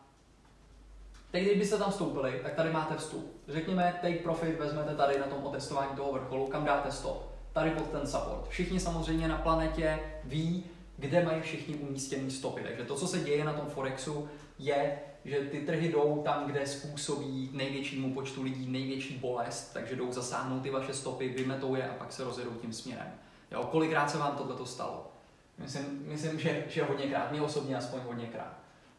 teď, 1.31 1.43
když 1.43 1.57
byste 1.57 1.77
tam 1.77 1.91
vstoupili, 1.91 2.39
tak 2.43 2.53
tady 2.53 2.69
máte 2.71 2.95
vstup. 2.95 3.41
Řekněme, 3.47 3.99
take 4.01 4.17
profit 4.17 4.59
vezmete 4.59 4.95
tady 4.95 5.19
na 5.19 5.25
tom 5.25 5.43
otestování 5.43 5.95
toho 5.95 6.11
vrcholu, 6.11 6.47
kam 6.47 6.65
dáte 6.65 6.91
stop. 6.91 7.31
Tady 7.53 7.71
pod 7.71 7.91
ten 7.91 8.07
support. 8.07 8.47
Všichni 8.49 8.79
samozřejmě 8.79 9.27
na 9.27 9.37
planetě 9.37 9.99
ví, 10.23 10.63
kde 10.97 11.25
mají 11.25 11.41
všichni 11.41 11.75
umístěný 11.75 12.31
stopy. 12.31 12.61
Takže 12.61 12.83
to, 12.83 12.95
co 12.95 13.07
se 13.07 13.19
děje 13.19 13.43
na 13.43 13.53
tom 13.53 13.65
Forexu, 13.65 14.29
je, 14.59 14.99
že 15.25 15.39
ty 15.39 15.61
trhy 15.61 15.91
jdou 15.91 16.21
tam, 16.25 16.45
kde 16.45 16.67
způsobí 16.67 17.49
největšímu 17.53 18.13
počtu 18.13 18.43
lidí 18.43 18.71
největší 18.71 19.17
bolest, 19.17 19.73
takže 19.73 19.95
jdou 19.95 20.11
zasáhnout 20.11 20.63
ty 20.63 20.69
vaše 20.69 20.93
stopy, 20.93 21.29
vymetou 21.29 21.75
je 21.75 21.89
a 21.89 21.93
pak 21.93 22.11
se 22.11 22.23
rozjedou 22.23 22.51
tím 22.51 22.73
směrem. 22.73 23.11
Jo, 23.51 23.63
kolikrát 23.63 24.09
se 24.09 24.17
vám 24.17 24.35
tohle 24.35 24.67
stalo? 24.67 25.11
Myslím, 25.57 26.03
myslím 26.05 26.39
že, 26.39 26.63
že 26.69 26.83
hodněkrát, 26.83 27.31
mě 27.31 27.41
osobně 27.41 27.77
aspoň 27.77 27.99
hodněkrát. 27.99 28.53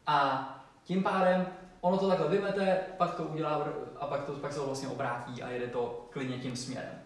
A 0.07 0.45
tím 0.85 1.03
pádem 1.03 1.47
ono 1.81 1.99
to 1.99 2.09
takhle 2.09 2.29
vymete, 2.29 2.81
pak 2.97 3.15
to 3.15 3.23
udělá 3.23 3.69
a 3.97 4.07
pak, 4.07 4.25
to, 4.25 4.33
pak 4.33 4.53
se 4.53 4.59
to 4.59 4.67
vlastně 4.67 4.89
obrátí 4.89 5.43
a 5.43 5.51
jede 5.51 5.67
to 5.67 6.09
klidně 6.11 6.39
tím 6.39 6.57
směrem. 6.57 6.99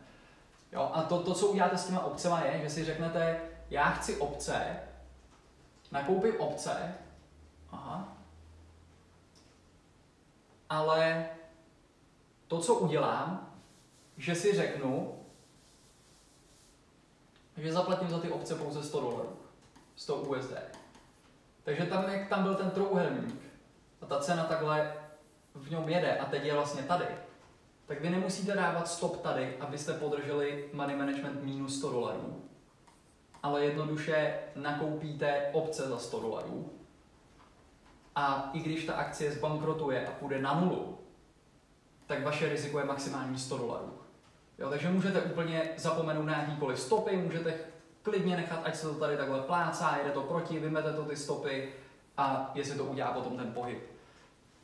Jo, 0.73 0.91
a 0.93 1.03
to, 1.03 1.19
to, 1.19 1.35
co 1.35 1.47
uděláte 1.47 1.79
s 1.79 1.87
těma 1.87 2.05
obcema 2.05 2.41
je, 2.41 2.61
že 2.63 2.71
si 2.71 2.85
řeknete, 2.85 3.41
já 3.73 3.91
chci 3.91 4.17
obce, 4.17 4.81
nakoupím 5.93 6.41
obce, 6.41 6.95
aha, 7.71 8.17
ale 10.69 11.29
to, 12.49 12.61
co 12.61 12.75
udělám, 12.75 13.55
že 14.17 14.35
si 14.35 14.57
řeknu, 14.57 15.19
že 17.57 17.73
zaplatím 17.73 18.11
za 18.11 18.21
ty 18.21 18.31
opce 18.31 18.55
pouze 18.55 18.83
100 18.83 19.01
dolarů, 19.01 19.37
100 19.97 20.17
USD. 20.17 20.53
Takže 21.63 21.87
tam, 21.87 22.05
jak 22.11 22.29
tam 22.29 22.43
byl 22.43 22.55
ten 22.55 22.71
trouhelník 22.71 23.43
a 24.01 24.07
ta 24.07 24.21
cena 24.21 24.45
takhle 24.45 24.95
v 25.55 25.71
něm 25.71 25.89
jede 25.89 26.19
a 26.19 26.25
teď 26.25 26.45
je 26.45 26.55
vlastně 26.55 26.83
tady, 26.83 27.07
tak 27.87 28.01
vy 28.01 28.11
nemusíte 28.11 28.55
dávat 28.55 28.89
stop 28.89 29.23
tady, 29.23 29.57
abyste 29.61 29.93
podrželi 29.93 30.71
money 30.73 30.97
management 30.97 31.43
minus 31.43 31.79
100 31.79 31.91
dolarů, 31.93 32.42
ale 33.43 33.65
jednoduše 33.65 34.35
nakoupíte 34.57 35.51
opce 35.53 35.89
za 35.89 35.99
100 35.99 36.21
dolarů 36.21 36.73
a 38.15 38.51
i 38.53 38.59
když 38.59 38.85
ta 38.85 38.95
akcie 38.95 39.33
zbankrotuje 39.33 40.07
a 40.07 40.11
půjde 40.11 40.43
na 40.43 40.61
nulu, 40.61 40.99
tak 42.07 42.25
vaše 42.25 42.49
riziko 42.49 42.79
je 42.79 42.85
maximální 42.85 43.39
100 43.39 43.59
dolarů. 43.59 43.99
Jo, 44.59 44.71
takže 44.71 44.89
můžete 44.89 45.23
úplně 45.23 45.73
zapomenout 45.77 46.23
na 46.23 46.39
jakýkoliv 46.39 46.81
stopy, 46.81 47.17
můžete 47.17 47.55
klidně 48.03 48.37
nechat, 48.37 48.61
ať 48.65 48.77
se 48.77 48.89
to 48.89 48.95
tady 48.95 49.17
takhle 49.17 49.41
plácá, 49.41 49.97
jede 49.97 50.11
to 50.11 50.23
proti, 50.23 50.59
vymete 50.59 50.93
to 50.93 51.05
ty 51.05 51.17
stopy 51.17 51.73
a 52.17 52.51
jestli 52.55 52.79
to 52.79 52.85
udělá 52.85 53.13
potom 53.13 53.37
ten 53.37 53.53
pohyb, 53.53 53.79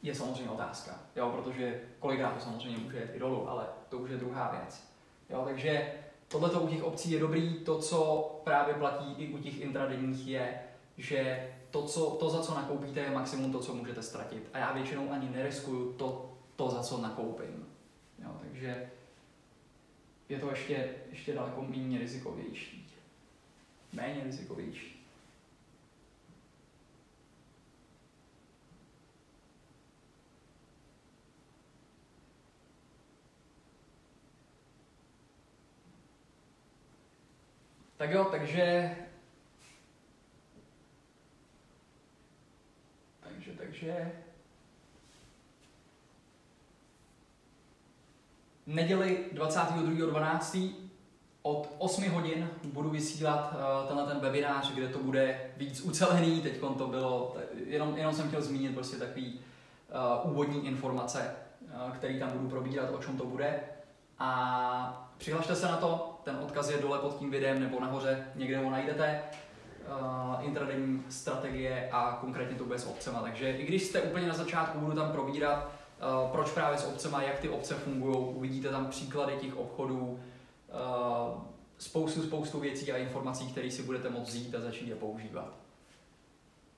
je 0.03 0.15
samozřejmě 0.15 0.51
otázka, 0.51 0.99
jo, 1.17 1.31
protože 1.31 1.81
kolikrát 1.99 2.35
to 2.35 2.41
samozřejmě 2.41 2.79
může 2.79 2.99
jít 2.99 3.11
i 3.15 3.19
dolů, 3.19 3.49
ale 3.49 3.67
to 3.89 3.99
už 3.99 4.11
je 4.11 4.17
druhá 4.17 4.51
věc. 4.51 4.85
Jo, 5.31 5.43
takže 5.45 5.93
tohle 6.29 6.51
u 6.51 6.69
těch 6.69 6.83
obcí 6.83 7.11
je 7.11 7.21
dobrý, 7.21 7.55
to, 7.55 7.79
co 7.79 8.31
právě 8.45 8.75
platí 8.75 9.15
i 9.19 9.29
u 9.29 9.39
těch 9.39 9.61
intradenních 9.61 10.27
je, 10.27 10.61
že 10.97 11.53
to, 11.71 11.83
co, 11.83 12.11
to, 12.11 12.31
za 12.31 12.43
co 12.43 12.55
nakoupíte, 12.55 13.01
je 13.01 13.11
maximum 13.11 13.53
to, 13.53 13.59
co 13.59 13.75
můžete 13.75 14.03
ztratit. 14.03 14.49
A 14.53 14.59
já 14.59 14.73
většinou 14.73 15.11
ani 15.11 15.31
neriskuju 15.31 15.93
to, 15.93 16.33
to 16.57 16.71
za 16.71 16.83
co 16.83 17.01
nakoupím. 17.01 17.67
Jo, 18.25 18.31
takže 18.41 18.91
je 20.29 20.39
to 20.39 20.51
ještě, 20.51 20.95
ještě 21.11 21.35
daleko 21.35 21.63
méně 21.63 21.99
rizikovější. 21.99 22.91
Méně 23.93 24.25
rizikovější. 24.25 24.98
Tak 37.99 38.11
jo, 38.11 38.25
takže... 38.25 38.97
Takže, 43.21 43.53
takže... 43.53 44.13
neděli 48.69 49.25
22.12. 49.35 50.73
od 51.43 51.75
8 51.79 52.09
hodin 52.09 52.51
budu 52.65 52.91
vysílat 52.91 53.53
uh, 53.53 53.89
tenhle 53.89 54.07
ten 54.07 54.21
webinář, 54.21 54.73
kde 54.75 54.89
to 54.89 54.99
bude 54.99 55.53
víc 55.57 55.81
ucelený. 55.81 56.41
Teď 56.41 56.61
to 56.79 56.87
bylo, 56.87 57.37
jenom, 57.67 57.97
jenom 57.97 58.15
jsem 58.15 58.29
chtěl 58.29 58.43
zmínit 58.43 58.75
prostě 58.75 58.97
takový 58.97 59.41
uh, 60.25 60.33
úvodní 60.33 60.67
informace, 60.67 61.35
uh, 61.63 61.93
který 61.93 62.19
tam 62.19 62.31
budu 62.31 62.49
probírat, 62.49 62.91
o 62.95 63.03
čem 63.03 63.19
to 63.19 63.27
bude. 63.27 63.61
A 64.19 65.13
přihlašte 65.19 65.57
se 65.57 65.67
na 65.67 65.77
to, 65.77 66.18
ten 66.29 66.39
odkaz 66.45 66.71
je 66.71 66.79
dole 66.79 66.99
pod 66.99 67.19
tím 67.19 67.31
videem 67.31 67.61
nebo 67.61 67.81
nahoře, 67.81 68.27
někde 68.35 68.59
ho 68.59 68.71
najdete. 68.71 69.21
Uh, 70.01 70.47
intradenní 70.47 71.05
strategie 71.09 71.89
a 71.93 72.19
konkrétně 72.21 72.57
to 72.57 72.65
bude 72.65 72.79
s 72.79 72.87
obcema. 72.87 73.21
Takže 73.21 73.51
i 73.51 73.67
když 73.67 73.83
jste 73.83 74.01
úplně 74.01 74.27
na 74.27 74.35
začátku, 74.35 74.79
budu 74.79 74.93
tam 74.93 75.13
probírat 75.13 75.71
Uh, 76.25 76.31
proč 76.31 76.51
právě 76.51 76.79
s 76.79 76.87
obcema, 76.87 77.23
jak 77.23 77.39
ty 77.39 77.49
obce 77.49 77.75
fungují, 77.75 78.17
uvidíte 78.17 78.69
tam 78.69 78.87
příklady 78.87 79.33
těch 79.37 79.57
obchodů, 79.57 79.99
uh, 79.99 81.41
spoustu, 81.79 82.23
spoustu 82.23 82.61
věcí 82.61 82.93
a 82.93 82.97
informací, 82.97 83.47
které 83.53 83.71
si 83.71 83.83
budete 83.83 84.11
moct 84.11 84.29
vzít 84.29 84.55
a 84.55 84.61
začít 84.61 84.89
je 84.89 84.95
používat. 84.95 85.55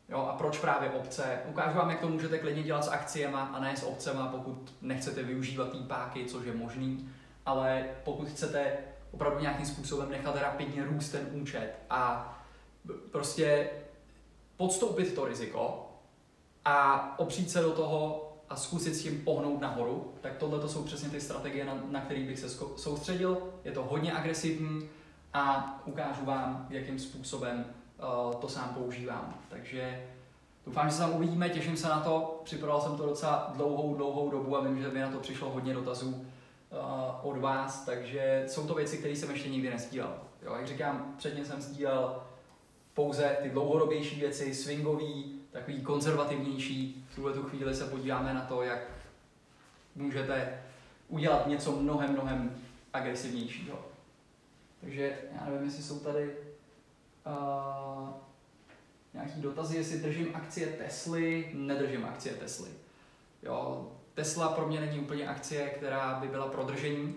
Jo, 0.09 0.19
a 0.19 0.37
proč 0.37 0.59
právě 0.59 0.91
obce? 0.91 1.41
Ukážu 1.49 1.79
vám, 1.79 1.91
jak 1.91 2.01
to 2.01 2.09
můžete 2.09 2.39
klidně 2.39 2.63
dělat 2.63 2.85
s 2.85 2.89
akciema 2.89 3.43
a 3.43 3.61
ne 3.61 3.77
s 3.77 3.83
obcema, 3.83 4.27
pokud 4.27 4.75
nechcete 4.83 5.23
využívat 5.23 5.69
páky, 5.89 6.25
což 6.25 6.47
je 6.47 6.55
možný, 6.55 7.11
ale 7.47 7.85
pokud 8.05 8.29
chcete 8.29 8.77
opravdu 9.11 9.40
nějakým 9.40 9.66
způsobem 9.66 10.11
nechat 10.11 10.37
rapidně 10.37 10.85
růst 10.85 11.09
ten 11.09 11.29
účet 11.33 11.75
a 11.90 12.33
prostě 13.11 13.70
podstoupit 14.57 15.14
to 15.14 15.25
riziko 15.25 15.90
a 16.64 17.18
opřít 17.18 17.51
se 17.51 17.61
do 17.61 17.73
toho 17.73 18.27
a 18.49 18.57
zkusit 18.57 18.94
s 18.94 19.03
tím 19.03 19.25
pohnout 19.25 19.61
nahoru, 19.61 20.14
tak 20.20 20.37
tohle 20.37 20.61
to 20.61 20.68
jsou 20.68 20.85
přesně 20.85 21.09
ty 21.09 21.20
strategie, 21.20 21.64
na, 21.64 21.83
na 21.90 22.01
které 22.01 22.20
bych 22.20 22.38
se 22.38 22.49
soustředil. 22.77 23.38
Je 23.64 23.73
to 23.73 23.85
hodně 23.85 24.12
agresivní 24.12 24.88
a 25.35 25.75
ukážu 25.85 26.25
vám, 26.25 26.66
jakým 26.70 26.99
způsobem 26.99 27.64
uh, 28.27 28.35
to 28.35 28.49
sám 28.49 28.75
používám. 28.75 29.35
Takže 29.49 30.07
doufám, 30.66 30.88
že 30.88 30.94
se 30.94 31.01
tam 31.01 31.12
uvidíme, 31.12 31.49
těším 31.49 31.77
se 31.77 31.88
na 31.88 32.01
to. 32.01 32.40
Připravil 32.44 32.81
jsem 32.81 32.96
to 32.96 33.07
docela 33.07 33.53
dlouhou, 33.57 33.94
dlouhou 33.94 34.31
dobu 34.31 34.57
a 34.57 34.61
vím, 34.61 34.83
že 34.83 34.88
mi 34.88 35.01
na 35.01 35.11
to 35.11 35.18
přišlo 35.18 35.51
hodně 35.51 35.75
dotazů 35.75 36.27
od 37.23 37.39
vás, 37.39 37.85
takže 37.85 38.45
jsou 38.47 38.67
to 38.67 38.75
věci, 38.75 38.99
které 38.99 39.17
jsem 39.17 39.31
ještě 39.31 39.49
nikdy 39.49 39.71
nestílel. 39.71 40.15
Jo, 40.43 40.55
jak 40.55 40.67
říkám, 40.67 41.15
předtím 41.19 41.45
jsem 41.45 41.61
sdílel 41.61 42.23
pouze 42.95 43.37
ty 43.43 43.51
dlouhodobější 43.51 44.21
věci, 44.21 44.55
swingový, 44.55 45.41
takový 45.51 45.83
konzervativnější. 45.83 47.07
V 47.11 47.15
tuhle 47.15 47.33
tu 47.33 47.43
chvíli 47.43 47.75
se 47.75 47.85
podíváme 47.85 48.35
na 48.35 48.41
to, 48.41 48.63
jak 48.63 48.79
můžete 49.95 50.63
udělat 51.09 51.47
něco 51.47 51.73
mnohem, 51.73 52.13
mnohem 52.13 52.57
agresivnějšího. 52.93 53.79
Takže 54.81 55.19
já 55.41 55.47
nevím, 55.47 55.65
jestli 55.65 55.83
jsou 55.83 55.99
tady 55.99 56.37
uh, 57.27 58.09
nějaký 59.15 59.41
dotazy, 59.41 59.77
jestli 59.77 59.99
držím 59.99 60.31
akcie 60.35 60.67
Tesly, 60.67 61.51
nedržím 61.55 62.05
akcie 62.05 62.35
Tesly. 62.35 62.71
Jo, 63.43 63.89
Tesla 64.14 64.49
pro 64.49 64.66
mě 64.66 64.81
není 64.81 65.01
úplně 65.01 65.29
akcie, 65.29 65.68
která 65.68 66.14
by 66.20 66.29
byla 66.29 66.49
pro 66.49 66.64
držení, 66.64 67.14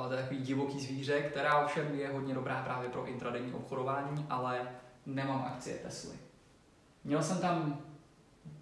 uh, 0.00 0.06
to 0.06 0.12
je 0.12 0.22
takový 0.22 0.40
divoký 0.40 0.80
zvíře, 0.80 1.20
která 1.20 1.64
ovšem 1.64 1.94
je 1.94 2.08
hodně 2.08 2.34
dobrá 2.34 2.62
právě 2.62 2.88
pro 2.88 3.06
intradenní 3.06 3.52
obchodování, 3.52 4.26
ale 4.30 4.68
nemám 5.06 5.44
akcie 5.46 5.76
Tesly. 5.76 6.16
Měl 7.04 7.22
jsem 7.22 7.38
tam 7.38 7.78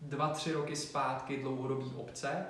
dva, 0.02 0.28
tři 0.28 0.52
roky 0.52 0.76
zpátky 0.76 1.36
dlouhodobý 1.36 1.92
obce, 1.96 2.46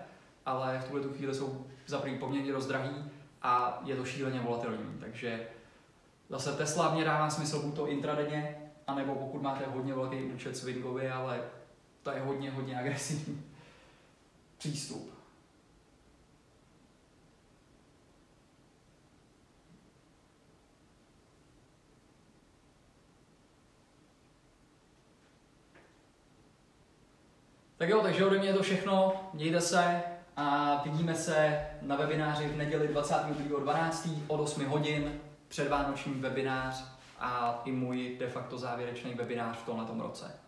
ale 0.46 0.78
v 0.78 0.84
tuhle 0.84 1.02
tu 1.02 1.12
chvíli 1.12 1.34
jsou 1.34 1.66
za 1.86 1.98
první 1.98 2.18
poměrně 2.18 2.52
rozdrahý 2.52 3.10
a 3.42 3.80
je 3.84 3.96
to 3.96 4.04
šíleně 4.04 4.40
volatilní. 4.40 4.98
Takže 5.00 5.46
zase 6.28 6.52
Tesla 6.52 6.94
mě 6.94 7.04
dává 7.04 7.30
smysl 7.30 7.62
buď 7.62 7.76
to 7.76 7.88
intradenně, 7.88 8.56
anebo 8.86 9.14
pokud 9.14 9.42
máte 9.42 9.66
hodně 9.66 9.94
velký 9.94 10.22
účet 10.24 10.56
swingový, 10.56 11.06
ale 11.06 11.40
to 12.02 12.10
je 12.10 12.20
hodně, 12.20 12.50
hodně 12.50 12.78
agresivní 12.78 13.42
přístup. 14.58 15.15
Tak 27.78 27.88
jo, 27.88 28.00
takže 28.00 28.26
ode 28.26 28.38
mě 28.38 28.48
je 28.48 28.54
to 28.54 28.62
všechno. 28.62 29.12
Mějte 29.32 29.60
se 29.60 30.02
a 30.36 30.80
vidíme 30.84 31.14
se 31.14 31.66
na 31.82 31.96
webináři 31.96 32.48
v 32.48 32.56
neděli 32.56 32.88
22.12. 32.88 34.22
od 34.26 34.40
8 34.40 34.64
hodin, 34.66 35.20
předvánoční 35.48 36.14
webinář 36.14 36.84
a 37.18 37.62
i 37.64 37.72
můj 37.72 38.16
de 38.18 38.28
facto 38.28 38.58
závěrečný 38.58 39.14
webinář 39.14 39.56
v 39.58 39.64
tomto 39.64 40.02
roce. 40.02 40.45